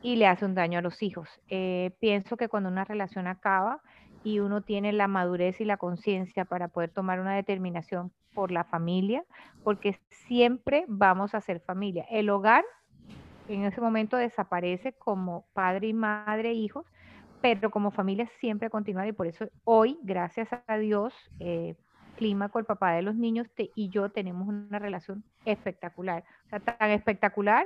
Y 0.00 0.16
le 0.16 0.28
hace 0.28 0.46
un 0.46 0.54
daño 0.54 0.78
a 0.78 0.82
los 0.82 1.02
hijos. 1.02 1.28
Eh, 1.48 1.94
pienso 2.00 2.38
que 2.38 2.48
cuando 2.48 2.70
una 2.70 2.86
relación 2.86 3.26
acaba, 3.26 3.82
y 4.26 4.40
uno 4.40 4.60
tiene 4.60 4.92
la 4.92 5.06
madurez 5.06 5.60
y 5.60 5.64
la 5.64 5.76
conciencia 5.76 6.44
para 6.44 6.66
poder 6.66 6.90
tomar 6.90 7.20
una 7.20 7.36
determinación 7.36 8.10
por 8.34 8.50
la 8.50 8.64
familia, 8.64 9.22
porque 9.62 10.00
siempre 10.10 10.84
vamos 10.88 11.36
a 11.36 11.40
ser 11.40 11.60
familia. 11.60 12.04
El 12.10 12.28
hogar 12.30 12.64
en 13.48 13.62
ese 13.62 13.80
momento 13.80 14.16
desaparece 14.16 14.94
como 14.94 15.46
padre 15.52 15.86
y 15.86 15.92
madre, 15.92 16.54
hijos, 16.54 16.84
pero 17.40 17.70
como 17.70 17.92
familia 17.92 18.26
siempre 18.40 18.68
continuar 18.68 19.06
y 19.06 19.12
por 19.12 19.28
eso 19.28 19.46
hoy, 19.62 19.96
gracias 20.02 20.48
a 20.66 20.76
Dios, 20.76 21.14
eh, 21.38 21.76
Clímaco, 22.16 22.58
el 22.58 22.64
papá 22.64 22.94
de 22.94 23.02
los 23.02 23.14
niños, 23.14 23.46
y 23.76 23.90
yo 23.90 24.08
tenemos 24.08 24.48
una 24.48 24.80
relación 24.80 25.22
espectacular. 25.44 26.24
O 26.46 26.48
sea, 26.48 26.58
tan 26.58 26.90
espectacular 26.90 27.64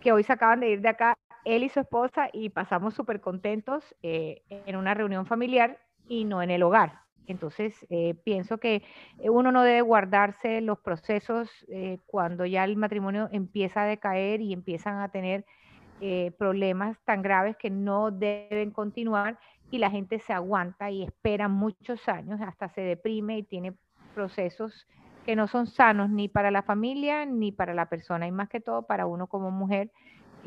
que 0.00 0.12
hoy 0.12 0.22
se 0.22 0.34
acaban 0.34 0.60
de 0.60 0.68
ir 0.68 0.82
de 0.82 0.90
acá 0.90 1.14
él 1.46 1.62
y 1.62 1.68
su 1.70 1.80
esposa 1.80 2.28
y 2.30 2.50
pasamos 2.50 2.92
súper 2.92 3.22
contentos 3.22 3.94
eh, 4.02 4.42
en 4.48 4.76
una 4.76 4.92
reunión 4.92 5.24
familiar 5.24 5.78
y 6.08 6.24
no 6.24 6.42
en 6.42 6.50
el 6.50 6.62
hogar. 6.62 7.00
Entonces, 7.26 7.86
eh, 7.88 8.14
pienso 8.22 8.58
que 8.58 8.82
uno 9.18 9.50
no 9.50 9.62
debe 9.62 9.80
guardarse 9.80 10.60
los 10.60 10.78
procesos 10.78 11.48
eh, 11.68 11.98
cuando 12.06 12.44
ya 12.44 12.64
el 12.64 12.76
matrimonio 12.76 13.28
empieza 13.32 13.82
a 13.82 13.86
decaer 13.86 14.40
y 14.42 14.52
empiezan 14.52 15.00
a 15.00 15.08
tener 15.08 15.44
problemas 16.38 16.98
tan 17.06 17.22
graves 17.22 17.56
que 17.56 17.70
no 17.70 18.10
deben 18.10 18.72
continuar 18.72 19.38
y 19.70 19.78
la 19.78 19.90
gente 19.90 20.18
se 20.18 20.34
aguanta 20.34 20.90
y 20.90 21.02
espera 21.02 21.48
muchos 21.48 22.08
años, 22.08 22.40
hasta 22.42 22.68
se 22.68 22.82
deprime 22.82 23.38
y 23.38 23.42
tiene 23.42 23.74
procesos 24.14 24.86
que 25.24 25.36
no 25.36 25.48
son 25.48 25.66
sanos 25.66 26.10
ni 26.10 26.28
para 26.28 26.50
la 26.50 26.62
familia 26.62 27.26
ni 27.26 27.50
para 27.50 27.74
la 27.74 27.88
persona 27.88 28.26
y 28.26 28.32
más 28.32 28.48
que 28.48 28.60
todo 28.60 28.82
para 28.82 29.06
uno 29.06 29.26
como 29.26 29.50
mujer 29.50 29.90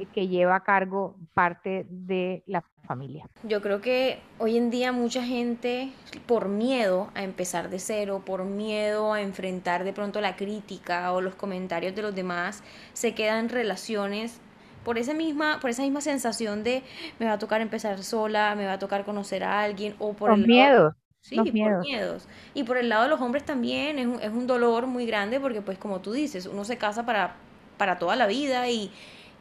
que 0.06 0.28
lleva 0.28 0.56
a 0.56 0.64
cargo 0.64 1.16
parte 1.34 1.86
de 1.90 2.44
la 2.46 2.64
familia. 2.88 3.28
Yo 3.44 3.62
creo 3.62 3.82
que 3.82 4.20
hoy 4.40 4.58
en 4.58 4.72
día 4.72 4.92
mucha 4.92 5.24
gente, 5.24 5.92
por 6.26 6.48
miedo 6.48 7.10
a 7.14 7.24
empezar 7.24 7.70
de 7.70 7.80
cero, 7.80 8.24
por 8.26 8.46
miedo 8.46 9.14
a 9.14 9.22
enfrentar 9.22 9.84
de 9.84 9.94
pronto 9.94 10.22
la 10.22 10.36
crítica 10.36 11.12
o 11.12 11.22
los 11.22 11.36
comentarios 11.36 11.94
de 11.96 12.02
los 12.02 12.16
demás, 12.16 12.64
se 12.94 13.14
quedan 13.14 13.46
en 13.46 13.50
relaciones 13.50 14.40
por 14.84 14.98
esa 14.98 15.14
misma, 15.14 15.60
por 15.60 15.70
esa 15.70 15.84
misma 15.84 16.00
sensación 16.00 16.64
de 16.64 16.82
me 17.20 17.26
va 17.26 17.34
a 17.34 17.40
tocar 17.40 17.60
empezar 17.60 18.02
sola, 18.04 18.56
me 18.56 18.66
va 18.66 18.74
a 18.74 18.80
tocar 18.80 19.04
conocer 19.04 19.44
a 19.44 19.62
alguien, 19.62 19.96
o 20.00 20.14
por 20.14 20.32
el 20.32 20.48
miedo. 20.48 20.96
Sí, 21.22 21.36
por 21.36 21.52
miedos. 21.52 22.26
Y 22.54 22.64
por 22.64 22.78
el 22.78 22.88
lado 22.88 23.04
de 23.04 23.10
los 23.10 23.20
hombres 23.20 23.44
también 23.44 24.00
es 24.00 24.08
un, 24.08 24.22
es 24.22 24.32
un 24.32 24.48
dolor 24.48 24.88
muy 24.88 25.06
grande 25.06 25.42
porque 25.42 25.62
pues 25.62 25.78
como 25.78 26.00
tú 26.00 26.14
dices, 26.14 26.46
uno 26.46 26.64
se 26.64 26.78
casa 26.78 27.06
para, 27.06 27.36
para 27.78 28.00
toda 28.00 28.16
la 28.16 28.28
vida 28.28 28.70
y, 28.70 28.92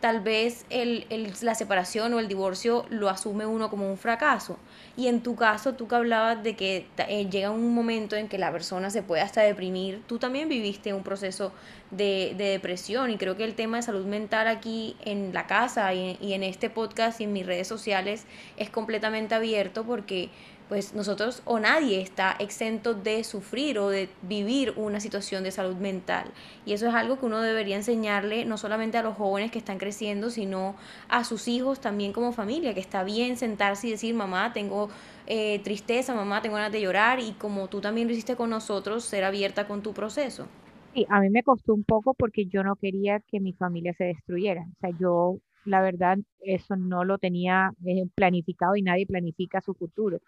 tal 0.06 0.20
vez 0.20 0.66
el, 0.70 1.04
la 1.42 1.56
separación 1.56 2.14
o 2.14 2.20
el 2.20 2.28
divorcio 2.28 2.86
lo 2.90 3.08
asume 3.08 3.44
uno 3.44 3.68
como 3.70 3.90
un 3.90 3.98
fracaso. 3.98 4.56
Y 4.96 5.08
en 5.08 5.20
tu 5.20 5.34
caso, 5.34 5.74
tú 5.74 5.88
que 5.88 5.96
hablabas 5.96 6.44
de 6.44 6.54
que 6.54 6.86
eh, 7.08 7.28
llega 7.28 7.50
un 7.50 7.74
momento 7.74 8.14
en 8.14 8.28
que 8.28 8.38
la 8.38 8.52
persona 8.52 8.88
se 8.90 9.02
puede 9.02 9.22
hasta 9.22 9.40
deprimir, 9.40 10.04
tú 10.06 10.20
también 10.20 10.48
viviste 10.48 10.94
un 10.94 11.02
proceso 11.02 11.50
de, 11.90 12.34
depresión 12.38 13.10
y 13.10 13.16
creo 13.16 13.36
que 13.36 13.42
el 13.42 13.56
tema 13.56 13.78
de 13.78 13.82
salud 13.82 14.06
mental 14.06 14.46
aquí 14.46 14.94
en 15.04 15.34
la 15.34 15.48
casa 15.48 15.92
y, 15.92 16.16
y 16.20 16.34
en 16.34 16.44
este 16.44 16.70
podcast 16.70 17.20
y 17.20 17.24
en 17.24 17.32
mis 17.32 17.44
redes 17.44 17.66
sociales 17.66 18.26
es 18.58 18.70
completamente 18.70 19.34
abierto 19.34 19.82
porque 19.82 20.30
pues 20.68 20.94
nosotros 20.94 21.42
o 21.44 21.60
nadie 21.60 22.00
está 22.00 22.36
exento 22.38 22.94
de 22.94 23.22
sufrir 23.24 23.78
o 23.78 23.88
de 23.88 24.08
vivir 24.22 24.74
una 24.76 25.00
situación 25.00 25.44
de 25.44 25.50
salud 25.50 25.76
mental. 25.76 26.32
Y 26.64 26.72
eso 26.72 26.88
es 26.88 26.94
algo 26.94 27.18
que 27.18 27.26
uno 27.26 27.40
debería 27.40 27.76
enseñarle 27.76 28.44
no 28.44 28.58
solamente 28.58 28.98
a 28.98 29.02
los 29.02 29.16
jóvenes 29.16 29.50
que 29.52 29.58
están 29.58 29.78
creciendo, 29.78 30.30
sino 30.30 30.76
a 31.08 31.24
sus 31.24 31.48
hijos 31.48 31.80
también 31.80 32.12
como 32.12 32.32
familia, 32.32 32.74
que 32.74 32.80
está 32.80 33.04
bien 33.04 33.36
sentarse 33.36 33.88
y 33.88 33.90
decir, 33.92 34.14
mamá, 34.14 34.52
tengo 34.52 34.90
eh, 35.26 35.60
tristeza, 35.60 36.14
mamá, 36.14 36.42
tengo 36.42 36.56
ganas 36.56 36.72
de 36.72 36.80
llorar, 36.80 37.20
y 37.20 37.34
como 37.34 37.68
tú 37.68 37.80
también 37.80 38.08
lo 38.08 38.12
hiciste 38.12 38.36
con 38.36 38.50
nosotros, 38.50 39.04
ser 39.04 39.24
abierta 39.24 39.66
con 39.66 39.82
tu 39.82 39.94
proceso. 39.94 40.48
Sí, 40.94 41.04
a 41.10 41.20
mí 41.20 41.28
me 41.30 41.42
costó 41.42 41.74
un 41.74 41.84
poco 41.84 42.14
porque 42.14 42.46
yo 42.46 42.62
no 42.62 42.76
quería 42.76 43.20
que 43.20 43.38
mi 43.40 43.52
familia 43.52 43.92
se 43.94 44.04
destruyera. 44.04 44.62
O 44.62 44.76
sea, 44.80 44.90
yo, 44.98 45.40
la 45.66 45.80
verdad, 45.82 46.18
eso 46.40 46.76
no 46.76 47.04
lo 47.04 47.18
tenía 47.18 47.72
eh, 47.84 48.06
planificado 48.14 48.76
y 48.76 48.82
nadie 48.82 49.06
planifica 49.06 49.60
su 49.60 49.74
futuro 49.74 50.20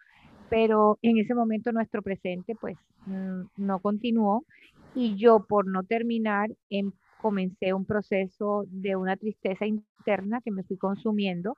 pero 0.51 0.99
en 1.03 1.19
ese 1.19 1.35
momento 1.35 1.73
nuestro 1.73 2.01
presente 2.01 2.55
pues 2.55 2.79
mm, 3.05 3.43
no 3.59 3.81
continuó 3.81 4.47
y 4.95 5.17
yo 5.17 5.45
por 5.47 5.67
no 5.67 5.83
terminar 5.83 6.51
em, 6.71 6.91
comencé 7.21 7.75
un 7.75 7.85
proceso 7.85 8.65
de 8.69 8.97
una 8.97 9.17
tristeza 9.17 9.67
interna 9.67 10.41
que 10.41 10.51
me 10.51 10.63
fui 10.63 10.77
consumiendo, 10.77 11.57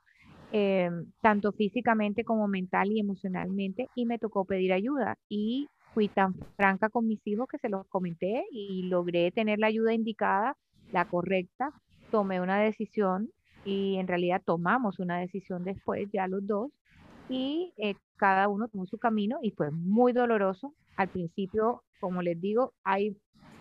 em, 0.52 1.06
tanto 1.20 1.52
físicamente 1.52 2.24
como 2.24 2.48
mental 2.48 2.90
y 2.90 3.00
emocionalmente, 3.00 3.88
y 3.94 4.06
me 4.06 4.18
tocó 4.18 4.44
pedir 4.44 4.72
ayuda. 4.72 5.16
Y 5.28 5.68
fui 5.94 6.08
tan 6.08 6.34
franca 6.56 6.88
con 6.88 7.06
mis 7.06 7.24
hijos 7.26 7.46
que 7.48 7.58
se 7.58 7.68
los 7.68 7.86
comenté 7.88 8.44
y 8.50 8.84
logré 8.84 9.30
tener 9.30 9.58
la 9.58 9.68
ayuda 9.68 9.94
indicada, 9.94 10.56
la 10.92 11.04
correcta, 11.04 11.70
tomé 12.10 12.40
una 12.40 12.60
decisión 12.60 13.30
y 13.64 13.96
en 13.96 14.08
realidad 14.08 14.42
tomamos 14.44 14.98
una 14.98 15.18
decisión 15.18 15.64
después, 15.64 16.08
ya 16.12 16.26
los 16.26 16.46
dos, 16.46 16.70
y 17.28 17.72
eh, 17.76 17.94
cada 18.16 18.48
uno 18.48 18.68
tomó 18.68 18.86
su 18.86 18.98
camino 18.98 19.38
y 19.42 19.50
fue 19.52 19.70
muy 19.70 20.12
doloroso. 20.12 20.74
Al 20.96 21.08
principio, 21.08 21.82
como 22.00 22.22
les 22.22 22.40
digo, 22.40 22.74
hay 22.84 23.16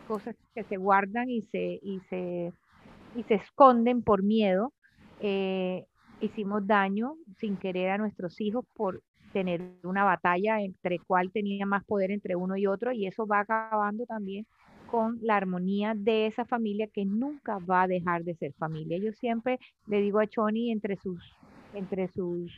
cosas 0.07 0.35
que 0.55 0.63
se 0.63 0.77
guardan 0.77 1.29
y 1.29 1.43
se, 1.43 1.79
y 1.81 1.99
se, 2.09 2.51
y 3.15 3.23
se 3.23 3.35
esconden 3.35 4.01
por 4.01 4.23
miedo. 4.23 4.73
Eh, 5.21 5.85
hicimos 6.21 6.65
daño 6.65 7.15
sin 7.37 7.57
querer 7.57 7.91
a 7.91 7.97
nuestros 7.97 8.41
hijos 8.41 8.65
por 8.73 9.01
tener 9.31 9.61
una 9.83 10.03
batalla 10.03 10.61
entre 10.61 10.99
cuál 10.99 11.31
tenía 11.31 11.65
más 11.65 11.83
poder 11.85 12.11
entre 12.11 12.35
uno 12.35 12.57
y 12.57 12.65
otro 12.65 12.91
y 12.91 13.05
eso 13.05 13.27
va 13.27 13.41
acabando 13.41 14.05
también 14.05 14.45
con 14.91 15.19
la 15.21 15.37
armonía 15.37 15.93
de 15.95 16.27
esa 16.27 16.45
familia 16.45 16.87
que 16.87 17.05
nunca 17.05 17.59
va 17.59 17.83
a 17.83 17.87
dejar 17.87 18.23
de 18.23 18.35
ser 18.35 18.53
familia. 18.53 18.97
Yo 18.97 19.13
siempre 19.13 19.59
le 19.87 20.01
digo 20.01 20.19
a 20.19 20.27
Choni 20.27 20.71
entre 20.71 20.97
sus 20.97 21.19
entre 21.73 22.07
sus, 22.09 22.51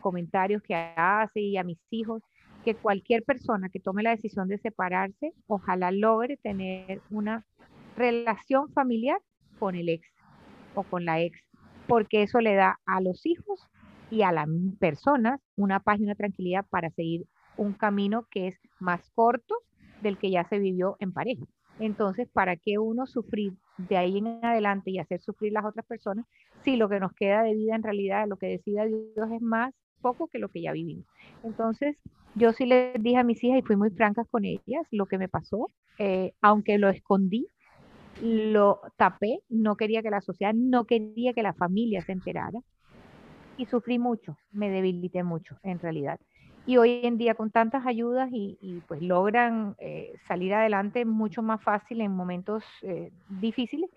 comentarios 0.00 0.62
que 0.62 0.74
hace 0.74 1.40
y 1.40 1.56
a 1.56 1.64
mis 1.64 1.78
hijos, 1.90 2.22
que 2.64 2.74
cualquier 2.74 3.22
persona 3.22 3.68
que 3.68 3.80
tome 3.80 4.02
la 4.02 4.10
decisión 4.10 4.48
de 4.48 4.58
separarse, 4.58 5.32
ojalá 5.46 5.90
logre 5.90 6.36
tener 6.36 7.00
una 7.10 7.46
relación 7.96 8.68
familiar 8.72 9.20
con 9.58 9.74
el 9.74 9.88
ex 9.88 10.06
o 10.74 10.82
con 10.82 11.04
la 11.04 11.20
ex, 11.20 11.40
porque 11.86 12.22
eso 12.22 12.40
le 12.40 12.54
da 12.54 12.78
a 12.84 13.00
los 13.00 13.24
hijos 13.26 13.68
y 14.10 14.22
a 14.22 14.32
las 14.32 14.48
personas 14.78 15.40
una 15.56 15.80
paz 15.80 16.00
y 16.00 16.04
una 16.04 16.14
tranquilidad 16.14 16.66
para 16.68 16.90
seguir 16.90 17.26
un 17.56 17.72
camino 17.72 18.26
que 18.30 18.48
es 18.48 18.60
más 18.78 19.10
corto 19.14 19.56
del 20.02 20.18
que 20.18 20.30
ya 20.30 20.44
se 20.48 20.58
vivió 20.58 20.96
en 21.00 21.12
pareja. 21.12 21.44
Entonces, 21.78 22.28
¿para 22.32 22.56
qué 22.56 22.78
uno 22.78 23.06
sufrir 23.06 23.54
de 23.76 23.96
ahí 23.96 24.18
en 24.18 24.44
adelante 24.44 24.90
y 24.90 24.98
hacer 24.98 25.20
sufrir 25.20 25.52
las 25.52 25.64
otras 25.64 25.86
personas 25.86 26.26
si 26.64 26.76
lo 26.76 26.88
que 26.88 27.00
nos 27.00 27.12
queda 27.12 27.42
de 27.42 27.54
vida 27.54 27.76
en 27.76 27.82
realidad, 27.82 28.26
lo 28.26 28.36
que 28.36 28.46
decida 28.46 28.84
Dios 28.84 29.30
es 29.32 29.40
más 29.40 29.74
poco 30.00 30.28
que 30.28 30.38
lo 30.38 30.48
que 30.48 30.62
ya 30.62 30.72
vivimos? 30.72 31.04
Entonces, 31.44 31.96
yo 32.34 32.52
sí 32.52 32.66
les 32.66 32.94
dije 33.02 33.18
a 33.18 33.24
mis 33.24 33.42
hijas 33.42 33.58
y 33.58 33.62
fui 33.62 33.76
muy 33.76 33.90
franca 33.90 34.24
con 34.24 34.44
ellas 34.44 34.86
lo 34.90 35.06
que 35.06 35.18
me 35.18 35.28
pasó, 35.28 35.68
eh, 35.98 36.32
aunque 36.40 36.78
lo 36.78 36.88
escondí, 36.88 37.48
lo 38.22 38.80
tapé, 38.96 39.40
no 39.48 39.76
quería 39.76 40.02
que 40.02 40.10
la 40.10 40.20
sociedad, 40.20 40.54
no 40.54 40.84
quería 40.84 41.32
que 41.32 41.42
la 41.42 41.52
familia 41.52 42.00
se 42.02 42.12
enterara 42.12 42.60
y 43.56 43.66
sufrí 43.66 43.98
mucho, 43.98 44.36
me 44.52 44.70
debilité 44.70 45.22
mucho 45.22 45.58
en 45.62 45.78
realidad 45.78 46.20
y 46.68 46.76
hoy 46.76 47.00
en 47.02 47.16
día 47.16 47.34
con 47.34 47.50
tantas 47.50 47.86
ayudas 47.86 48.28
y, 48.30 48.82
pues 48.86 49.00
logran 49.00 49.74
eh, 49.78 50.12
salir 50.26 50.52
adelante 50.52 51.06
mucho 51.06 51.40
más 51.40 51.62
fácil 51.62 52.02
en 52.02 52.12
momentos 52.14 52.62
eh, 52.82 53.10
difíciles, 53.30 53.88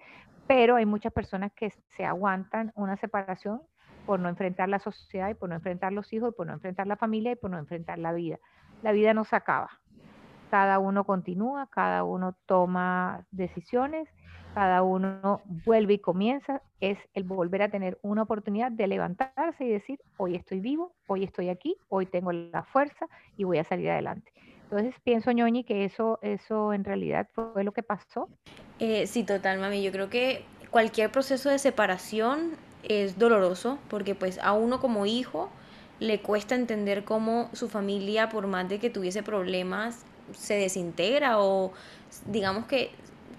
pero 0.48 0.78
hay 0.78 0.86
muchas 0.86 1.12
personas 1.12 1.52
que 1.52 1.74
se 1.98 2.06
aguantan 2.06 2.72
una 2.76 2.96
separación 2.96 3.62
por 4.06 4.22
no 4.22 4.30
enfrentar 4.30 4.70
la 4.70 4.80
sociedad 4.80 5.30
y 5.30 5.34
por 5.34 5.50
no 5.50 5.56
enfrentar 5.56 5.92
los 5.92 6.14
hijos 6.14 6.32
y 6.32 6.38
por 6.38 6.48
no 6.48 6.54
enfrentar 6.54 6.88
la 6.88 6.96
familia 6.96 7.34
y 7.34 7.36
por 7.36 7.52
no 7.52 7.58
enfrentar 7.58 8.00
la 8.00 8.14
vida. 8.14 8.40
La 8.84 8.94
vida 8.94 9.14
no 9.14 9.26
se 9.26 9.36
acaba. 9.36 9.70
Cada 10.50 10.80
uno 10.80 11.04
continúa, 11.04 11.68
cada 11.68 12.06
uno 12.06 12.38
toma 12.46 13.26
decisiones 13.32 14.08
cada 14.54 14.84
uno 14.84 15.42
vuelve 15.66 15.94
y 15.94 16.00
comienza, 16.00 16.62
es 16.80 16.98
el 17.14 17.24
volver 17.24 17.62
a 17.62 17.70
tener 17.70 17.98
una 18.02 18.24
oportunidad 18.24 18.72
de 18.72 18.88
levantarse 18.88 19.64
y 19.64 19.70
decir, 19.70 20.00
hoy 20.18 20.36
estoy 20.36 20.60
vivo, 20.60 20.94
hoy 21.08 21.24
estoy 21.24 21.50
aquí, 21.50 21.76
hoy 21.90 22.06
tengo 22.06 22.32
la 22.32 22.64
fuerza 22.64 23.08
y 23.38 23.44
voy 23.44 23.58
a 23.60 23.64
salir 23.64 23.90
adelante. 23.90 24.32
Entonces 24.64 24.96
pienso, 25.04 25.32
ñoñi, 25.32 25.64
que 25.64 25.86
eso, 25.86 26.20
eso 26.22 26.74
en 26.74 26.84
realidad 26.84 27.28
fue 27.34 27.64
lo 27.64 27.74
que 27.74 27.84
pasó. 27.84 28.30
Eh, 28.80 29.06
sí, 29.06 29.24
total, 29.24 29.60
mami. 29.60 29.84
Yo 29.84 29.92
creo 29.92 30.10
que 30.10 30.46
cualquier 30.70 31.12
proceso 31.12 31.50
de 31.50 31.60
separación 31.60 32.52
es 32.84 33.20
doloroso 33.20 33.80
porque 33.90 34.16
pues 34.16 34.40
a 34.40 34.54
uno 34.54 34.80
como 34.80 35.06
hijo 35.06 35.50
le 36.00 36.22
cuesta 36.22 36.56
entender 36.56 37.04
cómo 37.04 37.50
su 37.54 37.70
familia, 37.70 38.30
por 38.30 38.48
más 38.48 38.68
de 38.70 38.80
que 38.80 38.90
tuviese 38.90 39.24
problemas, 39.24 40.06
se 40.34 40.56
desintegra 40.56 41.40
o 41.40 41.74
digamos 42.26 42.66
que 42.66 42.92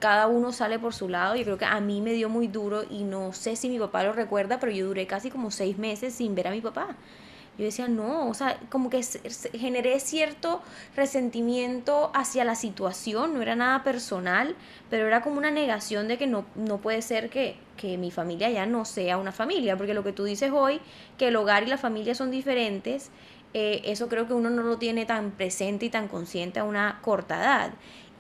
cada 0.03 0.27
uno 0.27 0.51
sale 0.51 0.81
por 0.81 0.95
su 0.95 1.09
lado. 1.09 1.37
Yo 1.37 1.45
creo 1.45 1.59
que 1.59 1.65
a 1.65 1.79
mí 1.79 2.01
me 2.01 2.13
dio 2.13 2.29
muy 2.29 2.49
duro 2.49 2.83
y 2.91 3.05
no 3.05 3.33
sé 3.33 3.55
si 3.55 3.69
mi 3.69 3.79
papá 3.79 4.03
lo 4.03 4.13
recuerda, 4.13 4.59
pero 4.59 4.73
yo 4.73 4.87
duré 4.87 5.07
casi 5.07 5.31
como 5.31 5.53
seis 5.53 5.79
meses 5.79 6.13
sin 6.13 6.35
ver 6.35 6.49
a 6.49 6.51
mi 6.51 6.61
papá. 6.61 6.97
yo 7.57 7.65
decía, 7.67 7.87
no, 7.87 8.29
o 8.29 8.35
sea, 8.35 8.59
como 8.69 8.91
que 8.91 9.01
generé 9.55 10.01
cierto 10.01 10.61
resentimiento 10.97 12.11
hacia 12.15 12.45
la 12.45 12.57
situación, 12.57 13.35
no 13.35 13.43
era 13.43 13.55
nada 13.55 13.85
personal, 13.85 14.57
pero 14.91 15.07
era 15.07 15.23
como 15.23 15.39
una 15.39 15.53
negación 15.53 16.09
de 16.09 16.19
que 16.19 16.27
no, 16.27 16.47
no 16.57 16.79
puede 16.79 17.01
ser 17.01 17.31
que, 17.31 17.57
que 17.77 17.97
mi 17.97 18.11
familia 18.11 18.51
ya 18.51 18.67
no 18.67 18.85
sea 18.85 19.19
una 19.19 19.31
familia, 19.31 19.77
porque 19.77 19.95
lo 19.95 20.03
que 20.03 20.13
tú 20.13 20.25
dices 20.25 20.51
hoy, 20.53 20.81
que 21.17 21.29
el 21.29 21.37
hogar 21.37 21.63
y 21.63 21.67
la 21.67 21.79
familia 21.79 22.17
son 22.17 22.33
diferentes, 22.33 23.13
eh, 23.55 23.83
eso 23.85 24.09
creo 24.09 24.27
que 24.27 24.33
uno 24.33 24.49
no 24.49 24.63
lo 24.63 24.79
tiene 24.79 25.05
tan 25.05 25.31
presente 25.33 25.87
y 25.87 25.91
tan 25.91 26.09
consciente 26.09 26.59
a 26.59 26.65
una 26.65 27.01
corta 27.03 27.39
edad. 27.39 27.71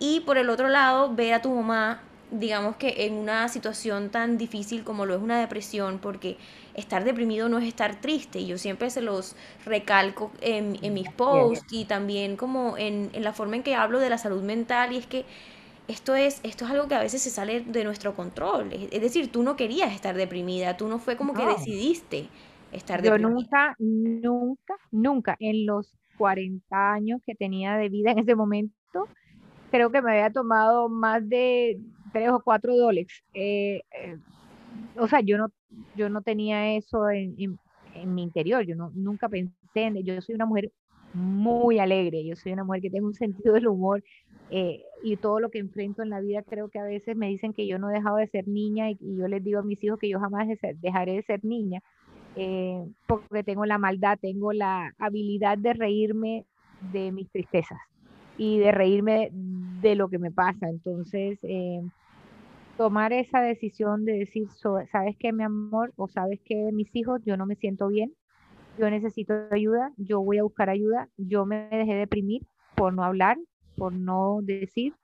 Y 0.04 0.18
por 0.18 0.36
el 0.36 0.50
otro 0.50 0.66
lado, 0.66 1.14
ver 1.14 1.34
a 1.34 1.42
tu 1.42 1.54
mamá, 1.54 2.02
digamos 2.32 2.74
que 2.74 3.06
en 3.06 3.14
una 3.14 3.48
situación 3.48 4.10
tan 4.10 4.36
difícil 4.36 4.82
como 4.82 5.06
lo 5.06 5.14
es 5.14 5.22
una 5.22 5.38
depresión, 5.38 6.00
porque 6.00 6.38
estar 6.74 7.04
deprimido 7.04 7.48
no 7.48 7.58
es 7.58 7.68
estar 7.68 8.00
triste. 8.00 8.40
Y 8.40 8.48
yo 8.48 8.58
siempre 8.58 8.90
se 8.90 9.00
los 9.00 9.36
recalco 9.64 10.32
en, 10.40 10.72
mis 10.92 11.08
posts 11.10 11.72
y 11.72 11.84
también 11.84 12.36
como 12.36 12.76
en, 12.76 13.10
en, 13.12 13.22
la 13.22 13.32
forma 13.32 13.54
en 13.54 13.62
que 13.62 13.76
hablo 13.76 14.00
de 14.00 14.10
la 14.10 14.18
salud 14.18 14.42
mental. 14.42 14.92
Y 14.92 14.96
es 14.96 15.06
que 15.06 15.24
esto 15.86 16.16
es, 16.16 16.40
esto 16.42 16.64
es 16.64 16.72
algo 16.72 16.88
que 16.88 16.96
a 16.96 17.00
veces 17.00 17.22
se 17.22 17.30
sale 17.30 17.60
de 17.60 17.84
nuestro 17.84 18.16
control. 18.16 18.72
Es, 18.72 19.00
decir, 19.00 19.30
tú 19.30 19.44
no 19.44 19.54
querías 19.54 19.94
estar 19.94 20.16
deprimida, 20.16 20.76
tú 20.76 20.88
no 20.88 20.98
fue 20.98 21.16
como 21.16 21.32
que 21.32 21.46
decidiste 21.46 22.26
estar 22.72 23.02
deprimida. 23.02 23.28
Yo 23.28 23.34
nunca, 23.36 23.76
nunca, 23.78 24.74
nunca 24.90 25.36
en 25.38 25.64
los 25.64 25.94
40 26.18 26.92
años 26.92 27.20
que 27.24 27.36
tenía 27.36 27.76
de 27.76 27.88
vida 27.88 28.10
en 28.10 28.18
ese 28.18 28.34
momento, 28.34 29.06
creo 29.72 29.90
que 29.90 30.02
me 30.02 30.12
había 30.12 30.30
tomado 30.30 30.88
más 30.88 31.26
de 31.28 31.80
tres 32.12 32.30
o 32.30 32.40
cuatro 32.44 32.76
Dolex. 32.76 33.24
Eh, 33.32 33.80
eh, 33.98 34.18
o 34.98 35.08
sea, 35.08 35.20
yo 35.20 35.38
no, 35.38 35.48
yo 35.96 36.10
no 36.10 36.20
tenía 36.20 36.76
eso 36.76 37.08
en, 37.08 37.58
mi 38.06 38.22
interior, 38.22 38.64
yo 38.64 38.76
no, 38.76 38.90
nunca 38.94 39.28
pensé 39.28 39.52
en, 39.74 39.96
yo 40.04 40.20
soy 40.20 40.34
una 40.34 40.46
mujer 40.46 40.70
muy 41.14 41.78
alegre, 41.78 42.24
yo 42.24 42.36
soy 42.36 42.52
una 42.52 42.64
mujer 42.64 42.82
que 42.82 42.90
tiene 42.90 43.06
un 43.06 43.14
sentido 43.14 43.54
del 43.54 43.66
humor 43.66 44.02
eh, 44.50 44.82
y 45.02 45.16
todo 45.16 45.40
lo 45.40 45.50
que 45.50 45.58
enfrento 45.58 46.02
en 46.02 46.08
la 46.10 46.20
vida 46.20 46.42
creo 46.42 46.68
que 46.68 46.78
a 46.78 46.84
veces 46.84 47.16
me 47.16 47.28
dicen 47.28 47.52
que 47.52 47.66
yo 47.66 47.78
no 47.78 47.90
he 47.90 47.94
dejado 47.94 48.16
de 48.16 48.28
ser 48.28 48.48
niña 48.48 48.90
y, 48.90 48.96
yo 49.00 49.28
les 49.28 49.42
digo 49.44 49.60
a 49.60 49.62
mis 49.62 49.82
hijos 49.84 49.98
que 49.98 50.08
yo 50.08 50.20
jamás 50.20 50.48
dejaré 50.80 51.14
de 51.14 51.22
ser 51.22 51.44
niña 51.44 51.82
porque 53.06 53.44
tengo 53.44 53.66
la 53.66 53.76
maldad, 53.76 54.18
tengo 54.20 54.54
la 54.54 54.94
habilidad 54.98 55.58
de 55.58 55.74
reírme 55.74 56.46
de 56.92 57.12
mis 57.12 57.30
tristezas 57.30 57.78
y 58.38 58.58
de 58.58 58.72
reírme 58.72 59.30
de, 59.82 59.94
lo 59.94 60.08
que 60.08 60.18
me 60.18 60.30
pasa. 60.30 60.68
Entonces, 60.68 61.38
eh, 61.42 61.82
tomar 62.76 63.12
esa 63.12 63.40
decisión 63.40 64.04
de 64.04 64.14
decir, 64.14 64.48
sabes 64.90 65.16
que 65.18 65.32
mi 65.32 65.44
amor 65.44 65.92
o 65.96 66.08
sabes 66.08 66.40
que 66.44 66.70
mis 66.72 66.94
hijos, 66.94 67.20
yo 67.24 67.36
no 67.36 67.46
me 67.46 67.56
siento 67.56 67.88
bien, 67.88 68.14
yo 68.78 68.88
necesito 68.90 69.34
ayuda, 69.50 69.92
yo 69.96 70.20
voy 70.22 70.38
a 70.38 70.42
buscar 70.42 70.70
ayuda, 70.70 71.08
yo 71.16 71.44
me 71.44 71.68
dejé 71.68 71.94
deprimir 71.94 72.46
por 72.74 72.94
no 72.94 73.04
hablar, 73.04 73.36
por 73.76 73.92
no 73.92 74.40
decir, 74.42 74.94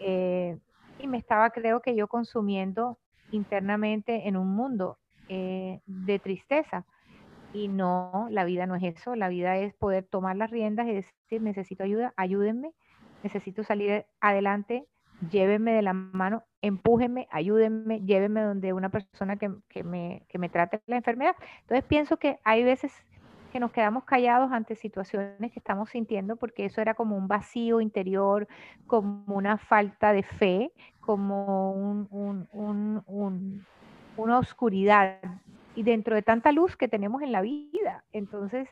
eh, 0.00 0.58
y 0.98 1.06
me 1.06 1.18
estaba, 1.18 1.50
creo 1.50 1.80
que 1.80 1.94
yo 1.94 2.08
consumiendo 2.08 2.98
internamente 3.30 4.28
en 4.28 4.36
un 4.36 4.54
mundo 4.54 4.98
eh, 5.28 5.80
de 5.86 6.18
tristeza. 6.18 6.84
Y 7.54 7.68
no, 7.68 8.28
la 8.30 8.44
vida 8.44 8.66
no 8.66 8.76
es 8.76 8.82
eso, 8.82 9.14
la 9.14 9.28
vida 9.28 9.58
es 9.58 9.74
poder 9.74 10.04
tomar 10.04 10.36
las 10.36 10.50
riendas 10.50 10.86
y 10.88 10.94
decir, 10.94 11.42
necesito 11.42 11.84
ayuda, 11.84 12.14
ayúdenme, 12.16 12.72
necesito 13.22 13.64
salir 13.64 14.06
adelante, 14.20 14.86
llévenme 15.30 15.72
de 15.72 15.82
la 15.82 15.92
mano, 15.92 16.44
empújenme, 16.60 17.28
ayúdenme, 17.30 18.00
llévenme 18.00 18.42
donde 18.42 18.72
una 18.72 18.88
persona 18.88 19.36
que, 19.36 19.50
me, 19.84 20.24
que 20.28 20.38
me 20.38 20.48
trate 20.48 20.80
la 20.86 20.96
enfermedad. 20.96 21.36
Entonces 21.60 21.84
pienso 21.84 22.16
que 22.16 22.38
hay 22.44 22.64
veces 22.64 22.92
que 23.52 23.60
nos 23.60 23.70
quedamos 23.70 24.04
callados 24.04 24.50
ante 24.50 24.74
situaciones 24.74 25.52
que 25.52 25.58
estamos 25.58 25.90
sintiendo 25.90 26.36
porque 26.36 26.64
eso 26.64 26.80
era 26.80 26.94
como 26.94 27.16
un 27.16 27.28
vacío 27.28 27.80
interior, 27.80 28.48
como 28.86 29.22
una 29.26 29.58
falta 29.58 30.12
de 30.12 30.22
fe, 30.22 30.72
como 31.00 32.08
una 34.16 34.38
oscuridad 34.38 35.18
y 35.74 35.82
dentro 35.82 36.14
de 36.14 36.22
tanta 36.22 36.50
luz 36.50 36.76
que 36.76 36.88
tenemos 36.88 37.22
en 37.22 37.32
la 37.32 37.42
vida. 37.42 38.04
Entonces, 38.12 38.68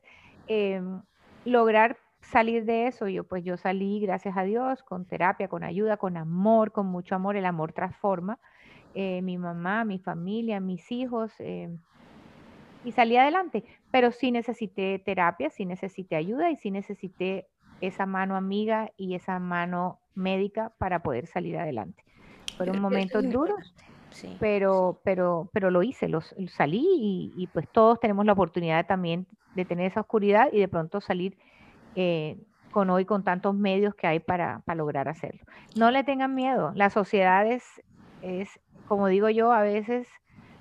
em, 0.46 1.03
lograr 1.44 1.98
salir 2.20 2.64
de 2.64 2.87
eso, 2.87 3.09
yo 3.09 3.24
pues 3.24 3.44
yo 3.44 3.56
salí, 3.56 4.00
gracias 4.00 4.37
a 4.37 4.42
Dios, 4.42 4.83
con 4.83 5.04
terapia, 5.04 5.48
con 5.48 5.64
ayuda, 5.64 5.96
con 5.96 6.16
amor, 6.16 6.72
con 6.72 6.87
mucho 6.87 7.14
amor, 7.14 7.37
el 7.37 7.46
amor 7.46 7.72
transforma. 7.72 8.38
Eh, 8.94 9.22
mi 9.22 9.38
mamá, 9.38 9.85
mi 9.85 9.98
familia, 9.98 10.61
mis 10.61 10.90
hijos, 10.90 11.33
em, 11.38 11.78
y 12.85 12.92
salí 12.92 13.16
adelante, 13.16 13.64
pero 13.90 14.11
sí 14.11 14.33
necesité 14.33 14.98
terapia, 14.98 15.50
sí 15.50 15.64
necesité 15.66 16.16
ayuda 16.16 16.50
y 16.50 16.56
sí 16.56 16.70
necesité 16.70 17.46
esa 17.80 18.06
mano 18.06 18.37
amiga 18.37 18.90
y 18.96 19.14
esa 19.14 19.38
mano 19.38 20.00
médica 20.14 20.72
para 20.78 21.02
poder 21.02 21.26
salir 21.26 21.59
adelante. 21.59 22.04
Fueron 22.56 22.80
momentos 22.80 23.22
duros, 23.30 23.74
pero, 24.38 25.00
pero, 25.04 25.48
pero 25.52 25.70
lo 25.70 25.83
hice, 25.83 26.09
lo, 26.09 26.20
salí 26.48 26.85
y, 27.37 27.46
pues 27.48 27.68
todos 27.70 28.00
tenemos 28.00 28.26
la 28.26 28.33
oportunidad 28.33 28.87
también 28.87 29.26
de 29.54 29.64
tener 29.64 29.87
esa 29.87 30.00
oscuridad 30.00 30.48
y 30.52 30.59
de 30.59 30.68
pronto 30.68 31.00
salir 31.00 31.37
eh, 31.94 32.38
con 32.70 32.90
hoy 32.90 33.05
con 33.05 33.24
tantos 33.24 33.55
medios 33.55 33.94
que 33.94 34.07
hay 34.07 34.20
para, 34.20 34.62
lograr 34.74 35.09
hacerlo. 35.09 35.42
No 35.76 35.90
le 35.90 36.05
tengan 36.05 36.35
miedo, 36.35 36.72
la 36.74 36.90
sociedad 36.90 37.46
es, 37.46 37.64
es, 38.22 38.61
como 38.87 39.09
digo 39.09 39.29
yo, 39.29 39.53
a 39.53 39.62
veces 39.62 40.09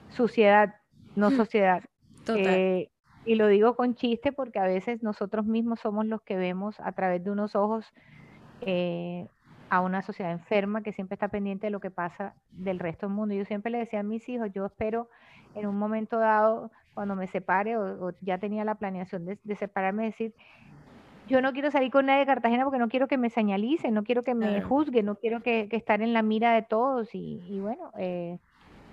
suciedad, 0.10 0.76
no 1.15 1.32
sociedad. 1.32 1.84
Eh, 2.28 2.89
y 3.26 3.36
lo 3.36 3.48
digo 3.48 3.76
con 3.76 3.96
chiste 3.96 4.32
porque 4.32 4.60
a 4.60 4.65
veces 4.65 5.04
nosotros 5.04 5.46
mismos 5.46 5.80
somos 5.80 6.06
los 6.06 6.22
que 6.22 6.36
vemos 6.36 6.80
a 6.80 6.92
través 6.92 7.24
de 7.24 7.32
unos 7.32 7.56
ojos 7.56 7.92
eh, 8.62 9.28
a 9.70 9.82
una 9.82 10.02
sociedad 10.02 10.32
enferma 10.32 10.82
que 10.82 10.94
siempre 10.94 11.13
está 11.15 11.28
pendiente 11.28 11.68
de 11.68 11.72
lo 11.72 11.80
que 11.80 11.92
pasa 11.92 12.34
del 12.52 12.80
resto 12.80 13.08
del 13.08 13.15
mundo. 13.15 13.36
Yo 13.36 13.46
siempre 13.46 13.72
le 13.72 13.78
decía 13.78 14.00
a 14.00 14.04
mis 14.04 14.28
hijos, 14.30 14.50
yo 14.52 14.65
espero 14.65 15.10
en 15.56 15.68
un 15.68 15.78
momento 15.78 16.18
dado, 16.18 16.72
cuando 16.94 17.15
me 17.15 17.28
separe 17.28 17.78
o, 17.78 18.12
ya 18.22 18.39
tenía 18.39 18.65
la 18.65 18.76
planeación 18.76 19.26
de, 19.26 19.56
separarme, 19.56 20.06
decir, 20.06 20.34
yo 21.30 21.42
no 21.42 21.54
quiero 21.54 21.72
salir 21.72 21.92
con 21.92 22.08
nadie 22.08 22.22
de 22.22 22.26
Cartagena 22.26 22.63
porque 22.63 22.80
no 22.80 22.89
quiero 22.89 23.08
que 23.08 23.18
me 23.18 23.30
señalicen, 23.30 23.94
no 23.94 24.04
quiero 24.04 24.24
que 24.24 24.36
me 24.36 24.62
juzguen, 24.62 25.06
no 25.06 25.15
quiero 25.15 25.42
que, 25.42 25.68
que, 25.70 25.78
estar 25.78 26.02
en 26.02 26.13
la 26.13 26.24
mira 26.24 26.54
de 26.54 26.63
todos. 26.63 27.13
Y, 27.13 27.42
y 27.48 27.60
bueno, 27.60 27.92
eh, 27.98 28.39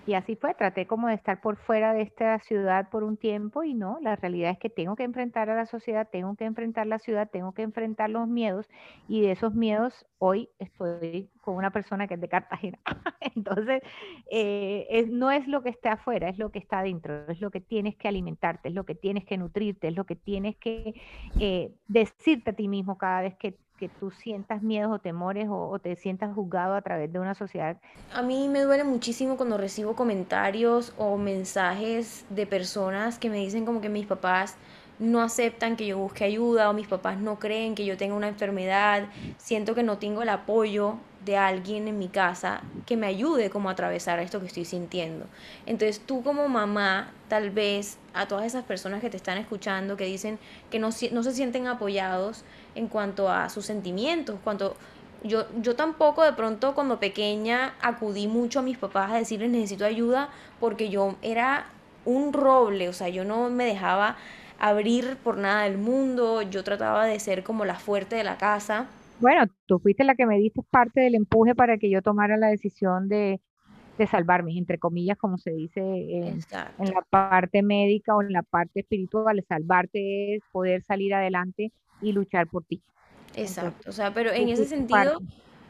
y 0.06 0.14
así 0.14 0.36
fue, 0.36 0.54
traté 0.54 0.86
como 0.86 1.08
de 1.08 1.14
estar 1.14 1.40
por 1.40 1.56
fuera 1.56 1.92
de 1.92 2.02
esta 2.02 2.38
ciudad 2.38 2.88
por 2.90 3.02
un 3.02 3.16
tiempo 3.16 3.64
y 3.64 3.74
no, 3.74 3.98
la 4.00 4.14
realidad 4.14 4.52
es 4.52 4.58
que 4.58 4.70
tengo 4.70 4.94
que 4.94 5.02
enfrentar 5.02 5.50
a 5.50 5.56
la 5.56 5.66
sociedad, 5.66 6.08
tengo 6.10 6.36
que 6.36 6.44
enfrentar 6.44 6.86
la 6.86 7.00
ciudad, 7.00 7.28
tengo 7.28 7.52
que 7.52 7.62
enfrentar 7.62 8.10
los 8.10 8.28
miedos 8.28 8.68
y 9.08 9.22
de 9.22 9.32
esos 9.32 9.54
miedos 9.54 10.06
hoy 10.18 10.48
estoy 10.60 11.30
con 11.40 11.56
una 11.56 11.70
persona 11.70 12.06
que 12.06 12.14
es 12.14 12.20
de 12.20 12.28
Cartagena. 12.28 12.78
Entonces, 13.34 13.82
eh, 14.30 15.06
no 15.10 15.30
es 15.30 15.46
lo 15.48 15.62
que 15.62 15.70
está 15.70 15.94
afuera, 15.94 16.28
es 16.28 16.38
lo 16.38 16.50
que 16.50 16.58
está 16.58 16.80
adentro, 16.80 17.28
es 17.28 17.40
lo 17.40 17.50
que 17.50 17.60
tienes 17.60 17.96
que 17.96 18.08
alimentarte, 18.08 18.68
es 18.68 18.74
lo 18.74 18.84
que 18.84 18.94
tienes 18.94 19.24
que 19.24 19.36
nutrirte, 19.36 19.88
es 19.88 19.94
lo 19.94 20.04
que 20.04 20.16
tienes 20.16 20.56
que 20.56 21.00
eh, 21.40 21.72
decirte 21.88 22.50
a 22.50 22.52
ti 22.54 22.68
mismo 22.68 22.96
cada 22.96 23.22
vez 23.22 23.36
que 23.36 23.58
que 23.76 23.88
tú 23.88 24.10
sientas 24.10 24.62
miedos 24.62 24.92
o 24.92 24.98
temores 24.98 25.48
o, 25.50 25.78
te 25.78 25.96
sientas 25.96 26.34
juzgado 26.34 26.74
a 26.74 26.82
través 26.82 27.12
de 27.12 27.18
una 27.18 27.34
sociedad? 27.34 27.76
A 28.12 28.22
mí 28.22 28.48
me 28.48 28.62
duele 28.62 28.84
muchísimo 28.84 29.36
cuando 29.36 29.56
recibo 29.58 29.94
comentarios 29.94 30.92
o 30.98 31.16
mensajes 31.16 32.24
de 32.30 32.46
personas 32.46 33.18
que 33.18 33.30
me 33.30 33.38
dicen 33.38 33.64
como 33.64 33.80
que 33.80 33.88
mis 33.88 34.06
papás 34.06 34.56
no 34.98 35.20
aceptan 35.20 35.76
que 35.76 35.86
yo 35.86 35.98
busque 35.98 36.24
ayuda 36.24 36.70
o 36.70 36.72
mis 36.72 36.88
papás 36.88 37.18
no 37.18 37.38
creen 37.38 37.74
que 37.74 37.84
yo 37.84 37.96
tenga 37.96 38.14
una 38.14 38.28
enfermedad, 38.28 39.08
siento 39.36 39.74
que 39.74 39.82
no 39.82 39.98
tengo 39.98 40.22
el 40.22 40.30
apoyo 40.30 40.96
de 41.26 41.36
alguien 41.36 41.88
en 41.88 41.98
mi 41.98 42.08
casa 42.08 42.62
que 42.86 42.96
me 42.96 43.08
ayude 43.08 43.50
como 43.50 43.68
a 43.68 43.72
atravesar 43.72 44.20
esto 44.20 44.40
que 44.40 44.46
estoy 44.46 44.64
sintiendo. 44.64 45.26
Entonces 45.66 46.00
tú 46.00 46.22
como 46.22 46.48
mamá, 46.48 47.12
tal 47.28 47.50
vez 47.50 47.98
a 48.14 48.26
todas 48.26 48.46
esas 48.46 48.64
personas 48.64 49.00
que 49.00 49.10
te 49.10 49.16
están 49.16 49.36
escuchando, 49.36 49.96
que 49.96 50.04
dicen 50.04 50.38
que 50.70 50.78
no, 50.78 50.90
no 51.10 51.22
se 51.22 51.32
sienten 51.32 51.66
apoyados 51.66 52.44
en 52.76 52.88
cuanto 52.88 53.28
a 53.28 53.48
sus 53.48 53.66
sentimientos, 53.66 54.38
cuanto 54.44 54.76
yo, 55.22 55.46
yo 55.60 55.74
tampoco 55.74 56.22
de 56.24 56.32
pronto 56.32 56.74
cuando 56.74 57.00
pequeña 57.00 57.74
acudí 57.80 58.28
mucho 58.28 58.60
a 58.60 58.62
mis 58.62 58.78
papás 58.78 59.10
a 59.10 59.16
decirles 59.16 59.50
necesito 59.50 59.84
ayuda 59.84 60.30
porque 60.60 60.88
yo 60.88 61.16
era 61.22 61.66
un 62.04 62.32
roble, 62.32 62.88
o 62.88 62.92
sea, 62.92 63.08
yo 63.08 63.24
no 63.24 63.50
me 63.50 63.64
dejaba 63.64 64.16
abrir 64.58 65.16
por 65.22 65.36
nada 65.36 65.64
del 65.64 65.78
mundo, 65.78 66.42
yo 66.42 66.64
trataba 66.64 67.06
de 67.06 67.18
ser 67.18 67.42
como 67.42 67.64
la 67.64 67.74
fuerte 67.74 68.16
de 68.16 68.24
la 68.24 68.38
casa. 68.38 68.86
Bueno, 69.18 69.44
tú 69.66 69.78
fuiste 69.78 70.04
la 70.04 70.14
que 70.14 70.26
me 70.26 70.38
diste 70.38 70.62
parte 70.70 71.00
del 71.00 71.14
empuje 71.14 71.54
para 71.54 71.78
que 71.78 71.90
yo 71.90 72.02
tomara 72.02 72.36
la 72.36 72.48
decisión 72.48 73.08
de, 73.08 73.40
salvarme, 74.06 74.58
entre 74.58 74.78
comillas, 74.78 75.16
como 75.16 75.38
se 75.38 75.52
dice 75.52 75.80
en, 75.80 76.40
la 76.78 77.02
parte 77.08 77.62
médica 77.62 78.14
o 78.14 78.22
en 78.22 78.32
la 78.32 78.42
parte 78.42 78.80
espiritual. 78.80 79.42
Salvarte 79.48 80.36
es 80.36 80.42
poder 80.50 80.82
salir 80.82 81.14
adelante 81.14 81.72
y 82.02 82.12
luchar 82.12 82.48
por 82.48 82.64
ti. 82.64 82.82
Exacto, 83.34 83.88
o 83.88 83.92
sea, 83.92 84.12
pero 84.12 84.32
en 84.32 84.48
ese 84.48 84.66
sentido, 84.66 85.20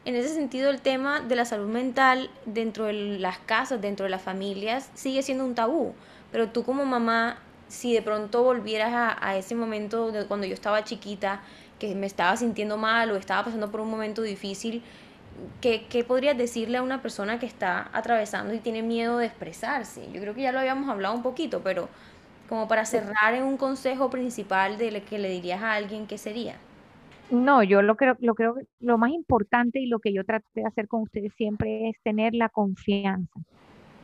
en 0.05 0.15
ese 0.15 0.29
sentido 0.29 0.69
el 0.69 0.81
tema 0.81 1.21
de 1.21 1.35
la 1.35 1.45
salud 1.45 1.67
mental 1.67 2.29
dentro 2.45 2.85
de 2.85 3.19
las 3.19 3.37
casas, 3.39 3.81
dentro 3.81 4.05
de 4.05 4.09
las 4.09 4.21
familias, 4.21 4.89
sigue 4.93 5.21
siendo 5.21 5.45
un 5.45 5.53
tabú. 5.53 5.93
Pero 6.31 6.49
tú 6.49 6.63
como 6.63 6.85
mamá 6.85 7.37
si 7.67 7.93
de 7.93 8.01
pronto 8.01 8.43
volvieras 8.43 9.17
a, 9.19 9.37
ese 9.37 9.55
momento 9.55 10.11
de 10.11 10.25
cuando 10.25 10.47
yo 10.47 10.53
estaba 10.53 10.83
chiquita, 10.83 11.41
que 11.79 11.93
me 11.95 12.07
estaba 12.07 12.35
sintiendo 12.37 12.77
mal 12.77 13.11
o 13.11 13.15
estaba 13.15 13.45
pasando 13.45 13.69
por 13.69 13.81
un 13.81 13.89
momento 13.89 14.21
difícil, 14.21 14.81
¿qué, 15.61 15.85
¿qué, 15.89 16.03
podrías 16.03 16.37
decirle 16.37 16.77
a 16.77 16.83
una 16.83 17.01
persona 17.01 17.39
que 17.39 17.45
está 17.45 17.89
atravesando 17.93 18.53
y 18.53 18.59
tiene 18.59 18.81
miedo 18.81 19.17
de 19.17 19.27
expresarse? 19.27 20.11
Yo 20.11 20.21
creo 20.21 20.33
que 20.33 20.41
ya 20.41 20.51
lo 20.51 20.59
habíamos 20.59 20.89
hablado 20.89 21.15
un 21.15 21.23
poquito, 21.23 21.61
pero 21.63 21.89
como 22.49 22.67
para 22.67 22.85
cerrar 22.85 23.33
en 23.33 23.43
un 23.43 23.57
consejo 23.57 24.09
principal 24.09 24.77
de 24.77 25.01
que 25.01 25.19
le 25.19 25.29
dirías 25.29 25.61
a 25.61 25.73
alguien, 25.73 26.07
¿qué 26.07 26.17
sería? 26.17 26.55
No, 27.29 27.61
yo 27.61 27.81
lo 27.81 27.97
creo, 27.97 28.15
lo 28.19 28.35
creo 28.35 28.55
lo 28.79 28.97
más 28.97 29.11
importante 29.11 29.79
y 29.79 29.87
lo 29.87 29.99
que 29.99 30.13
yo 30.13 30.23
traté 30.23 30.47
de 30.53 30.65
hacer 30.65 30.87
con 30.87 31.01
ustedes 31.01 31.33
siempre 31.35 31.89
es 31.89 32.01
tener 32.01 32.33
la 32.33 32.47
confianza. 32.47 33.39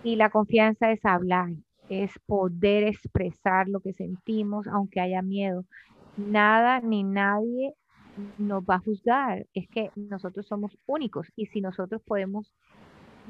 Y 0.04 0.18
la 0.18 0.30
confianza 0.30 0.92
es 0.92 1.06
hablar, 1.06 1.52
es 1.88 2.12
poder 2.26 2.84
expresar 2.84 3.70
lo 3.70 3.80
que 3.80 3.94
sentimos, 3.94 4.68
aunque 4.68 5.00
haya 5.00 5.22
miedo. 5.22 5.64
Nada 6.18 6.82
ni 6.82 7.04
nadie 7.04 7.74
nos 8.38 8.64
va 8.64 8.76
a 8.76 8.80
juzgar. 8.80 9.46
Es 9.54 9.68
que 9.70 9.92
nosotros 9.96 10.48
somos 10.48 10.78
únicos 10.86 11.28
y 11.36 11.48
si 11.48 11.62
nosotros 11.62 12.02
podemos 12.06 12.52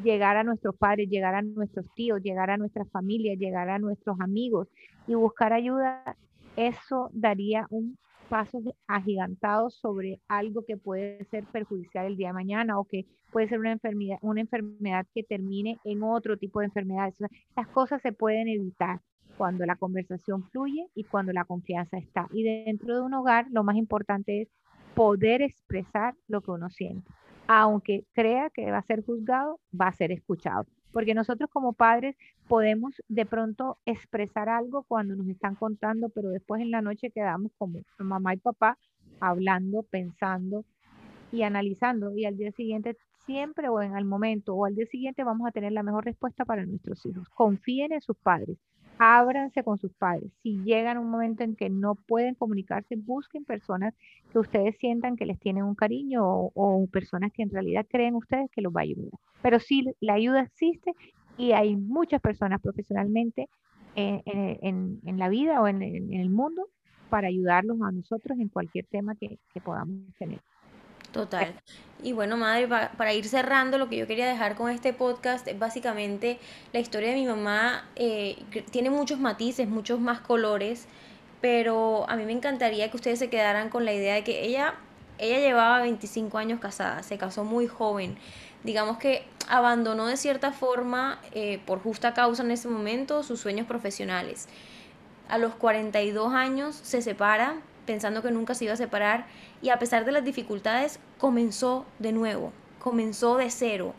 llegar 0.02 0.38
a 0.38 0.44
nuestros 0.44 0.76
padres, 0.76 1.10
llegar 1.10 1.36
a 1.36 1.42
nuestros 1.42 1.86
tíos, 1.96 2.22
llegar 2.22 2.50
a 2.50 2.58
nuestra 2.58 2.86
familia, 2.86 3.36
llegar 3.36 3.70
a 3.70 3.80
nuestros 3.80 4.20
amigos 4.20 4.68
y 5.08 5.14
buscar 5.14 5.54
ayuda, 5.54 6.18
eso 6.56 7.10
daría 7.14 7.68
un 7.70 7.98
paso 8.30 8.62
agigantado 8.88 9.70
sobre 9.70 10.20
algo 10.28 10.66
que 10.66 10.78
puede 10.78 11.24
ser 11.26 11.44
perjudicial 11.46 12.08
el 12.08 12.18
día 12.18 12.30
de 12.30 12.34
mañana 12.34 12.80
o 12.80 12.86
que 12.86 13.06
puede 13.32 13.48
ser 13.48 13.60
una 13.60 13.72
enfermedad, 13.72 14.18
una 14.22 14.42
enfermedad 14.42 15.06
que 15.14 15.24
termine 15.24 15.78
en 15.84 16.04
otro 16.04 16.38
tipo 16.38 16.60
de 16.60 16.68
enfermedades. 16.68 17.16
las 17.56 17.68
cosas 17.68 18.02
se 18.02 18.12
pueden 18.12 18.48
evitar 18.48 19.02
cuando 19.38 19.66
la 19.66 19.76
conversación 19.76 20.50
fluye 20.50 20.88
y 20.96 21.04
cuando 21.04 21.34
la 21.34 21.46
confianza 21.46 21.98
está. 21.98 22.28
Y 22.32 22.44
dentro 22.44 22.96
de 22.96 23.02
un 23.02 23.14
hogar, 23.14 23.48
lo 23.52 23.64
más 23.64 23.76
importante 23.76 24.44
es 24.44 24.50
poder 24.96 25.42
expresar 25.42 26.16
lo 26.28 26.42
que 26.42 26.52
uno 26.52 26.70
siente. 26.70 27.12
Aunque 27.48 28.06
crea 28.14 28.50
que 28.50 28.72
va 28.72 28.78
a 28.78 28.84
ser 28.84 29.04
juzgado, 29.04 29.60
va 29.80 29.88
a 29.88 29.94
ser 29.94 30.12
escuchado. 30.12 30.66
Porque 30.92 31.14
nosotros 31.16 31.50
como 31.52 31.74
padres 31.74 32.16
podemos 32.48 33.02
de 33.08 33.26
pronto 33.26 33.80
expresar 33.86 34.48
algo 34.48 34.84
cuando 34.84 35.16
nos 35.16 35.28
están 35.28 35.56
contando, 35.56 36.10
pero 36.10 36.30
después 36.30 36.62
en 36.62 36.72
la 36.72 36.82
noche 36.82 37.12
quedamos 37.12 37.52
como 37.58 37.80
mamá 37.98 38.36
y 38.36 38.38
papá 38.38 38.78
hablando, 39.20 39.84
pensando 39.84 40.66
y 41.32 41.42
analizando. 41.42 42.16
Y 42.16 42.26
al 42.26 42.38
día 42.38 42.52
siguiente 42.52 42.96
siempre 43.26 43.70
o 43.70 43.82
en 43.82 43.96
el 43.98 44.06
momento 44.06 44.56
o 44.56 44.66
al 44.66 44.76
día 44.76 44.86
siguiente 44.86 45.24
vamos 45.24 45.48
a 45.48 45.52
tener 45.52 45.72
la 45.72 45.84
mejor 45.84 46.06
respuesta 46.06 46.46
para 46.46 46.66
nuestros 46.66 47.06
hijos. 47.06 47.28
Confíen 47.30 47.94
en 47.94 48.02
sus 48.02 48.18
padres, 48.18 48.58
ábranse 48.98 49.64
con 49.64 49.78
sus 49.78 49.94
padres. 49.94 50.32
Si 50.42 50.64
llegan 50.64 50.98
un 50.98 51.10
momento 51.10 51.44
en 51.44 51.56
que 51.56 51.70
no 51.70 51.96
pueden 51.96 52.36
comunicarse, 52.36 52.96
busquen 52.96 53.46
personas 53.46 53.94
que 54.32 54.40
ustedes 54.40 54.78
sientan 54.78 55.16
que 55.16 55.26
les 55.26 55.40
tienen 55.40 55.64
un 55.64 55.76
cariño 55.76 56.22
o, 56.26 56.88
personas 56.92 57.32
que 57.34 57.44
en 57.44 57.50
realidad 57.50 57.86
creen 57.90 58.16
ustedes 58.16 58.50
que 58.52 58.62
los 58.62 58.74
va 58.74 58.82
a 58.82 58.84
ayudar. 58.84 59.12
Pero 59.42 59.60
sí, 59.60 59.86
la 60.00 60.14
ayuda 60.14 60.42
existe 60.42 60.94
y 61.38 61.52
hay 61.52 61.76
muchas 61.76 62.22
personas 62.22 62.62
profesionalmente 62.62 63.50
en, 63.96 65.00
la 65.04 65.30
vida 65.30 65.62
o 65.62 65.68
en, 65.68 65.82
el 65.82 66.30
mundo 66.30 66.68
para 67.10 67.28
ayudarlos 67.28 67.82
a 67.82 67.92
nosotros 67.92 68.40
en 68.40 68.50
cualquier 68.50 68.86
tema 68.88 69.16
que 69.16 69.62
podamos 69.62 70.14
tener. 70.18 70.40
Total. 71.14 71.54
Y 72.02 72.12
bueno, 72.12 72.36
madre, 72.36 72.68
para 72.68 73.14
ir 73.14 73.26
cerrando, 73.30 73.78
lo 73.78 73.88
que 73.88 73.96
yo 73.96 74.08
quería 74.08 74.28
dejar 74.28 74.56
con 74.56 74.70
este 74.70 74.92
podcast 74.92 75.48
es 75.48 75.58
básicamente 75.58 76.40
la 76.74 76.80
historia 76.80 77.10
de 77.10 77.16
mi 77.16 77.26
mamá. 77.26 77.86
Eh, 77.96 78.44
tiene 78.72 78.90
muchos 78.90 79.20
matices, 79.20 79.70
muchos 79.70 80.02
más 80.02 80.20
colores, 80.20 80.88
pero 81.40 82.10
a 82.10 82.18
mí 82.18 82.26
me 82.26 82.34
encantaría 82.34 82.90
que 82.90 82.98
ustedes 82.98 83.20
se 83.20 83.30
quedaran 83.30 83.70
con 83.70 83.86
la 83.86 83.94
idea 83.94 84.16
de 84.16 84.24
que 84.24 84.44
ella, 84.44 84.74
ella 85.20 85.40
llevaba 85.40 85.80
25 85.82 86.38
años 86.38 86.60
casada, 86.60 87.04
se 87.04 87.18
casó 87.18 87.46
muy 87.46 87.68
joven. 87.68 88.18
Digamos 88.64 88.98
que 88.98 89.26
abandonó 89.48 90.08
de 90.08 90.18
cierta 90.18 90.52
forma, 90.52 91.20
eh, 91.32 91.62
por 91.66 91.82
justa 91.82 92.14
causa 92.14 92.44
en 92.44 92.52
ese 92.52 92.68
momento, 92.68 93.24
sus 93.24 93.40
sueños 93.40 93.68
profesionales. 93.68 94.48
A 95.30 95.38
los 95.38 95.56
42 95.56 96.34
años 96.34 96.76
se 96.76 97.02
separa, 97.02 97.58
pensando 97.86 98.22
que 98.22 98.32
nunca 98.32 98.56
se 98.56 98.66
iba 98.66 98.74
a 98.74 98.78
separar 98.78 99.26
y 99.62 99.70
a 99.70 99.80
pesar 99.80 100.06
de 100.06 100.12
las 100.12 100.24
dificultades 100.24 101.00
comenzó 101.18 101.86
de 102.00 102.12
nuevo, 102.12 102.52
comenzó 102.80 103.38
de 103.38 103.50
cero. 103.50 103.94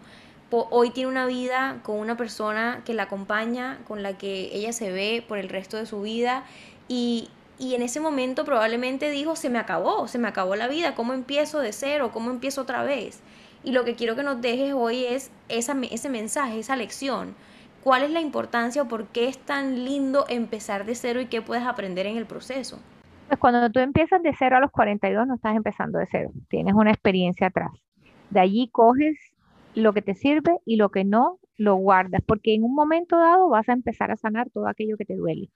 Hoy 0.50 0.90
tiene 0.90 1.10
una 1.10 1.26
vida 1.26 1.80
con 1.82 1.98
una 1.98 2.16
persona 2.16 2.82
que 2.84 2.94
la 2.94 3.04
acompaña, 3.04 3.80
con 3.88 4.04
la 4.04 4.16
que 4.16 4.50
ella 4.52 4.72
se 4.72 4.92
ve 4.92 5.24
por 5.26 5.38
el 5.38 5.48
resto 5.48 5.76
de 5.76 5.86
su 5.86 6.02
vida 6.02 6.44
y, 6.86 7.28
en 7.58 7.82
ese 7.82 7.98
momento 7.98 8.44
probablemente 8.44 9.10
dijo, 9.10 9.34
se 9.34 9.50
me 9.50 9.58
acabó, 9.58 10.06
se 10.06 10.18
me 10.18 10.28
acabó 10.28 10.54
la 10.54 10.68
vida, 10.68 10.94
¿cómo 10.94 11.12
empiezo 11.12 11.58
de 11.58 11.72
cero? 11.72 12.10
¿Cómo 12.12 12.30
empiezo 12.30 12.62
otra 12.62 12.84
vez? 12.84 13.20
Y 13.64 13.72
lo 13.72 13.84
que 13.84 13.96
quiero 13.96 14.14
que 14.14 14.22
nos 14.22 14.40
dejes 14.40 14.74
hoy 14.74 15.04
es 15.04 15.30
ese 15.48 16.08
mensaje, 16.08 16.60
esa 16.60 16.76
lección. 16.76 17.34
¿Cuál 17.82 18.02
es 18.02 18.10
la 18.10 18.20
importancia 18.20 18.82
o 18.82 18.88
por 18.88 19.08
qué 19.08 19.28
es 19.28 19.38
tan 19.38 19.84
lindo 19.84 20.24
empezar 20.28 20.84
de 20.84 20.94
cero 20.94 21.20
y 21.20 21.26
qué 21.26 21.42
puedes 21.42 21.64
aprender 21.64 22.06
en 22.06 22.16
el 22.16 22.26
proceso? 22.26 22.78
Pues 23.28 23.40
cuando 23.40 23.70
tú 23.70 23.80
empiezas 23.80 24.22
de 24.22 24.34
cero 24.38 24.56
a 24.56 24.60
los 24.60 24.70
42, 24.70 25.26
no 25.26 25.34
estás 25.34 25.56
empezando 25.56 25.98
de 25.98 26.06
cero, 26.10 26.30
tienes 26.48 26.74
una 26.74 26.90
experiencia 26.90 27.48
atrás. 27.48 27.70
De 28.30 28.40
allí 28.40 28.68
coges 28.70 29.16
lo 29.74 29.92
que 29.92 30.02
te 30.02 30.14
sirve 30.14 30.58
y 30.64 30.76
lo 30.76 30.90
que 30.90 31.04
no, 31.04 31.38
lo 31.56 31.76
guardas, 31.76 32.20
porque 32.26 32.54
en 32.54 32.64
un 32.64 32.74
momento 32.74 33.18
dado 33.18 33.48
vas 33.48 33.68
a 33.68 33.72
empezar 33.72 34.10
a 34.10 34.16
sanar 34.16 34.50
todo 34.50 34.68
aquello 34.68 34.96
que 34.96 35.04
te 35.04 35.16
duele. 35.16 35.50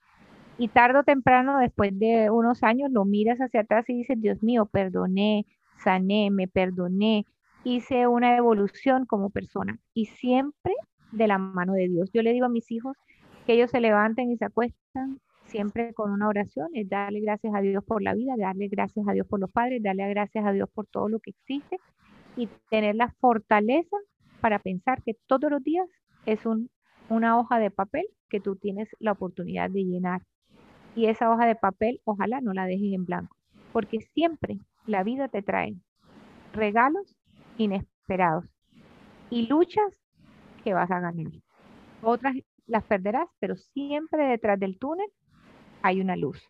Y 0.56 0.68
tarde 0.68 1.00
o 1.00 1.04
temprano, 1.04 1.58
después 1.58 1.96
de 1.98 2.30
unos 2.30 2.62
años, 2.62 2.90
lo 2.90 3.04
miras 3.04 3.38
hacia 3.38 3.60
atrás 3.60 3.88
y 3.88 3.94
dices, 3.94 4.20
Dios 4.20 4.42
mío, 4.42 4.66
perdoné, 4.66 5.46
sané, 5.76 6.30
me 6.30 6.48
perdoné, 6.48 7.24
hice 7.64 8.06
una 8.08 8.36
evolución 8.36 9.06
como 9.06 9.30
persona. 9.30 9.78
Y 9.94 10.06
siempre 10.06 10.74
de 11.12 11.28
la 11.28 11.38
mano 11.38 11.74
de 11.74 11.88
Dios. 11.88 12.10
Yo 12.12 12.22
le 12.22 12.32
digo 12.32 12.46
a 12.46 12.50
mis 12.50 12.70
hijos 12.70 12.96
que 13.46 13.54
ellos 13.54 13.70
se 13.70 13.80
levanten 13.80 14.30
y 14.30 14.36
se 14.36 14.46
acuestan 14.46 15.20
siempre 15.48 15.94
con 15.94 16.10
una 16.10 16.28
oración, 16.28 16.68
es 16.74 16.88
darle 16.88 17.20
gracias 17.20 17.54
a 17.54 17.60
Dios 17.60 17.82
por 17.84 18.02
la 18.02 18.14
vida, 18.14 18.34
darle 18.36 18.68
gracias 18.68 19.06
a 19.08 19.12
Dios 19.12 19.26
por 19.26 19.40
los 19.40 19.50
padres, 19.50 19.82
darle 19.82 20.08
gracias 20.10 20.44
a 20.44 20.52
Dios 20.52 20.68
por 20.70 20.86
todo 20.86 21.08
lo 21.08 21.20
que 21.20 21.30
existe 21.30 21.78
y 22.36 22.48
tener 22.70 22.94
la 22.94 23.12
fortaleza 23.20 23.96
para 24.40 24.58
pensar 24.58 25.02
que 25.02 25.14
todos 25.26 25.50
los 25.50 25.62
días 25.62 25.88
es 26.26 26.46
un, 26.46 26.70
una 27.08 27.38
hoja 27.38 27.58
de 27.58 27.70
papel 27.70 28.06
que 28.28 28.40
tú 28.40 28.56
tienes 28.56 28.88
la 29.00 29.12
oportunidad 29.12 29.70
de 29.70 29.84
llenar. 29.84 30.22
Y 30.94 31.06
esa 31.06 31.30
hoja 31.30 31.46
de 31.46 31.54
papel, 31.54 32.00
ojalá 32.04 32.40
no 32.40 32.52
la 32.52 32.66
dejes 32.66 32.92
en 32.92 33.06
blanco, 33.06 33.36
porque 33.72 34.00
siempre 34.00 34.58
la 34.86 35.02
vida 35.02 35.28
te 35.28 35.42
trae 35.42 35.74
regalos 36.52 37.16
inesperados 37.56 38.44
y 39.30 39.46
luchas 39.46 39.98
que 40.62 40.74
vas 40.74 40.90
a 40.90 41.00
ganar. 41.00 41.32
Otras 42.02 42.36
las 42.66 42.84
perderás, 42.84 43.28
pero 43.40 43.56
siempre 43.56 44.26
detrás 44.26 44.60
del 44.60 44.78
túnel 44.78 45.08
hay 45.82 46.00
una 46.00 46.16
luz. 46.16 46.42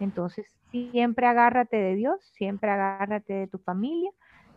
Entonces, 0.00 0.46
siempre 0.70 1.26
agárrate 1.26 1.76
de 1.76 1.94
Dios, 1.94 2.20
siempre 2.34 2.70
agárrate 2.70 3.34
de 3.34 3.46
tu 3.46 3.58
familia, 3.58 4.10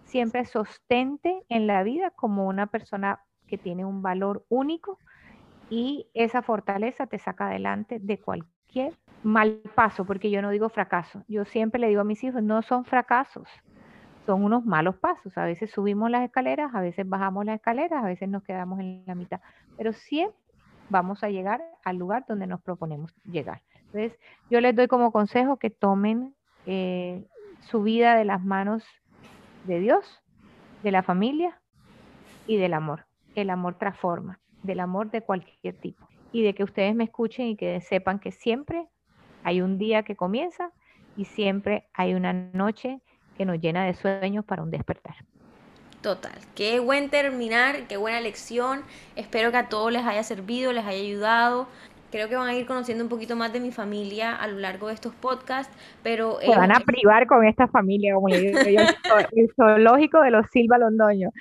siempre 0.04 0.46
sostente 0.46 1.44
en 1.50 1.68
la 1.68 1.84
vida 1.84 2.12
como 2.12 2.48
una 2.48 2.68
persona 2.68 3.20
que 3.48 3.58
tiene 3.58 3.86
un 3.86 4.02
valor 4.02 4.46
único 4.50 4.98
y 5.70 6.08
esa 6.14 6.42
fortaleza 6.42 7.08
te 7.08 7.20
saca 7.20 7.48
adelante 7.48 8.00
de 8.00 8.20
cualquier 8.20 8.94
mal 9.24 9.62
paso, 9.74 10.06
porque 10.06 10.30
yo 10.30 10.42
no 10.42 10.52
digo 10.52 10.70
fracaso. 10.70 11.24
Yo 11.28 11.46
siempre 11.46 11.80
le 11.80 11.88
digo 11.88 12.02
a 12.02 12.06
mis 12.06 12.24
hijos, 12.24 12.44
no 12.44 12.62
son 12.62 12.86
fracasos, 12.86 13.48
son 14.26 14.44
unos 14.44 14.66
malos 14.66 14.96
pasos. 14.98 15.38
A 15.38 15.46
veces 15.46 15.72
subimos 15.72 16.10
las 16.10 16.24
escaleras, 16.24 16.74
a 16.74 16.82
veces 16.82 17.08
bajamos 17.08 17.46
las 17.46 17.56
escaleras, 17.56 18.04
a 18.04 18.08
veces 18.08 18.30
nos 18.30 18.44
quedamos 18.44 18.80
en 18.80 19.04
la 19.06 19.16
mitad, 19.16 19.42
pero 19.78 19.94
siempre 19.94 20.38
vamos 20.90 21.24
a 21.24 21.30
llegar 21.30 21.64
al 21.84 21.98
lugar 21.98 22.26
donde 22.28 22.48
nos 22.48 22.62
proponemos 22.62 23.14
llegar. 23.24 23.62
Entonces, 23.96 24.20
yo 24.50 24.60
les 24.60 24.76
doy 24.76 24.88
como 24.88 25.14
consejo 25.14 25.56
que 25.56 25.70
tomen 25.70 26.36
eh, 26.66 27.24
su 27.62 27.82
vida 27.82 28.18
de 28.18 28.26
las 28.26 28.44
manos 28.44 28.84
de 29.64 29.80
Dios, 29.80 30.22
de 30.84 30.92
la 30.92 31.02
familia 31.02 31.62
y 32.46 32.58
del 32.58 32.74
amor. 32.74 33.06
El 33.36 33.50
amor 33.50 33.76
transforma, 33.76 34.40
del 34.64 34.82
amor 34.82 35.12
de 35.12 35.22
cualquier 35.22 35.76
tipo. 35.76 36.06
Y 36.34 36.44
de 36.44 36.54
que 36.54 36.66
ustedes 36.66 36.94
me 36.94 37.06
escuchen 37.06 37.48
y 37.48 37.56
que 37.56 37.80
sepan 37.80 38.20
que 38.20 38.34
siempre 38.34 38.86
hay 39.44 39.62
un 39.62 39.78
día 39.78 40.04
que 40.04 40.18
comienza 40.18 40.72
y 41.16 41.24
siempre 41.24 41.88
hay 41.94 42.16
una 42.16 42.34
noche 42.34 43.00
que 43.38 43.46
nos 43.46 43.62
llena 43.62 43.86
de 43.86 43.94
sueños 43.94 44.44
para 44.44 44.62
un 44.62 44.72
despertar. 44.72 45.16
Total, 46.02 46.38
qué 46.54 46.80
buen 46.80 47.10
terminar, 47.10 47.88
qué 47.88 47.96
buena 47.96 48.20
lección. 48.20 48.84
Espero 49.16 49.52
que 49.52 49.58
a 49.58 49.70
todos 49.70 49.92
les 49.92 50.04
haya 50.04 50.22
servido, 50.24 50.74
les 50.74 50.86
haya 50.86 51.02
ayudado 51.02 51.68
creo 52.16 52.30
que 52.30 52.36
van 52.38 52.48
a 52.48 52.56
ir 52.56 52.66
conociendo 52.66 53.04
un 53.04 53.10
poquito 53.10 53.36
más 53.36 53.52
de 53.52 53.60
mi 53.60 53.74
familia 53.74 54.34
a 54.34 54.48
lo 54.48 54.58
largo 54.60 54.88
de 54.88 54.94
estos 54.94 55.14
podcasts, 55.16 55.76
pero... 56.02 56.38
Se 56.40 56.48
van 56.48 56.72
a 56.72 56.80
privar 56.80 57.28
con 57.28 57.46
esta 57.46 57.68
familia, 57.68 58.16
como 58.16 58.30
yo 58.30 58.40
digo 58.40 58.58
el 59.34 59.52
zoológico 59.54 60.22
de 60.22 60.32
los 60.32 60.46
Silva 60.50 60.78
Londoño. 60.78 61.32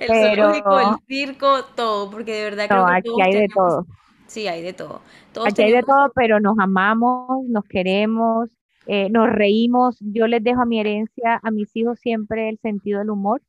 El 0.00 0.08
zoológico, 0.08 0.80
el 0.80 0.86
circo, 1.06 1.64
todo, 1.76 2.10
porque 2.10 2.32
de 2.32 2.44
verdad 2.44 2.66
creo 2.66 2.86
que 2.86 2.92
aquí 2.94 3.22
hay 3.22 3.40
de 3.42 3.48
todo. 3.48 3.86
Sí, 4.26 4.48
hay 4.48 4.62
de 4.62 4.72
todo. 4.72 5.02
Todos 5.34 5.48
Aquí 5.48 5.64
hay 5.64 5.72
de 5.72 5.82
todo, 5.82 6.10
pero 6.14 6.40
nos 6.40 6.58
amamos, 6.58 7.44
nos 7.48 7.64
queremos, 7.64 8.48
eh, 8.86 9.10
nos 9.10 9.28
reímos. 9.28 9.98
Yo 10.00 10.28
les 10.28 10.42
dejo 10.42 10.62
a 10.62 10.64
mi 10.64 10.80
herencia, 10.80 11.40
a 11.42 11.50
mis 11.50 11.76
hijos 11.76 12.00
siempre 12.00 12.48
el 12.48 12.58
sentido 12.58 13.00
del 13.00 13.10
humor. 13.10 13.42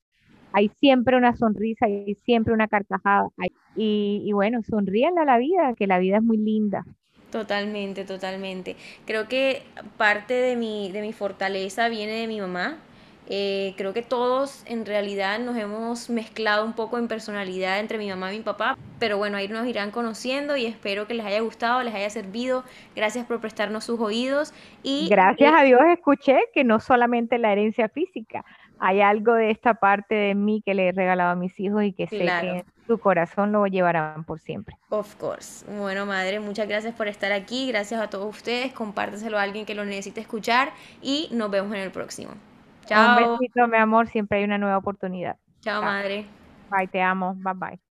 Hay 0.53 0.69
siempre 0.79 1.17
una 1.17 1.35
sonrisa, 1.35 1.85
hay 1.87 2.15
siempre 2.25 2.53
una 2.53 2.67
carcajada. 2.67 3.29
y, 3.75 4.23
y 4.25 4.33
bueno, 4.33 4.61
sonríenle 4.63 5.21
a 5.21 5.25
la 5.25 5.37
vida, 5.37 5.73
que 5.77 5.87
la 5.87 5.99
vida 5.99 6.17
es 6.17 6.23
muy 6.23 6.37
linda. 6.37 6.85
totalmente, 7.31 8.05
totalmente. 8.05 8.77
Creo 9.05 9.27
que 9.27 9.63
parte 9.97 10.33
de 10.35 10.55
mi, 10.55 10.91
de 10.91 11.01
mi 11.01 11.13
fortaleza 11.13 11.89
viene 11.89 12.13
de 12.13 12.27
mi 12.27 12.39
mamá. 12.41 12.79
Eh, 13.27 13.73
creo 13.77 13.93
que 13.93 14.03
todos 14.03 14.63
en 14.67 14.85
realidad 14.85 15.39
nos 15.39 15.55
hemos 15.57 16.09
mezclado 16.09 16.65
un 16.65 16.73
poco 16.75 16.97
en 16.99 17.07
personalidad 17.07 17.79
entre 17.79 17.97
mi 17.97 18.09
mamá 18.09 18.33
y 18.33 18.37
mi 18.39 18.43
papá, 18.43 18.77
pero 18.99 19.17
bueno, 19.17 19.37
ahí 19.37 19.47
nos 19.47 19.65
irán 19.67 19.91
conociendo 19.91 20.57
y 20.57 20.65
espero 20.65 21.07
que 21.07 21.13
les 21.13 21.25
haya 21.25 21.39
gustado, 21.41 21.81
les 21.83 21.95
haya 21.95 22.09
servido. 22.09 22.65
Gracias 22.95 23.25
por 23.25 23.39
prestarnos 23.41 23.85
sus 23.85 23.99
oídos 24.01 24.53
y 24.83 25.09
Gracias 25.09 25.53
a 25.55 25.63
Dios 25.63 25.81
escuché 25.91 26.37
que 26.53 26.63
no 26.63 26.79
solamente 26.79 27.37
la 27.37 27.51
herencia 27.51 27.89
física, 27.89 28.45
hay 28.86 29.00
algo 29.00 29.34
de 29.34 29.50
esta 29.50 29.76
parte 29.76 30.13
de 30.13 30.36
mí 30.36 30.62
que 30.65 30.74
le 30.74 30.89
he 30.89 30.91
regalado 30.91 31.32
a 31.32 31.36
mis 31.36 31.58
hijos 31.58 31.86
y 31.86 31.93
que 31.93 32.06
sé 32.06 32.17
que 32.17 32.50
en 32.50 32.65
su 32.86 33.00
corazón 33.00 33.54
lo 33.54 33.65
llevarán 33.65 34.26
por 34.26 34.41
siempre. 34.41 34.76
Of 34.89 35.15
course. 35.15 35.65
Bueno, 35.80 36.06
madre, 36.06 36.41
muchas 36.41 36.67
gracias 36.67 36.93
por 36.93 37.08
estar 37.08 37.32
aquí. 37.32 37.69
Gracias 37.69 38.02
a 38.02 38.10
todos 38.10 38.36
ustedes. 38.36 38.74
Compárteselo 38.74 39.39
a 39.39 39.43
alguien 39.43 39.65
que 39.65 39.74
lo 39.74 39.86
necesite 39.86 40.19
escuchar 40.19 40.74
y 41.02 41.30
nos 41.32 41.50
vemos 41.50 41.74
en 41.74 41.80
el 41.80 41.91
próximo. 41.91 42.34
Un 42.34 42.88
Chao. 42.88 43.15
besito, 43.15 43.67
mi 43.69 43.78
amor, 43.78 44.10
siempre 44.10 44.39
hay 44.39 44.43
una 44.43 44.58
nueva 44.58 44.78
oportunidad. 44.78 45.38
Chao, 45.62 45.82
Chao. 45.82 45.84
madre. 45.84 46.26
Bye, 46.69 46.89
te 46.89 47.02
amo. 47.02 47.36
Bye 47.38 47.54
bye. 47.56 47.92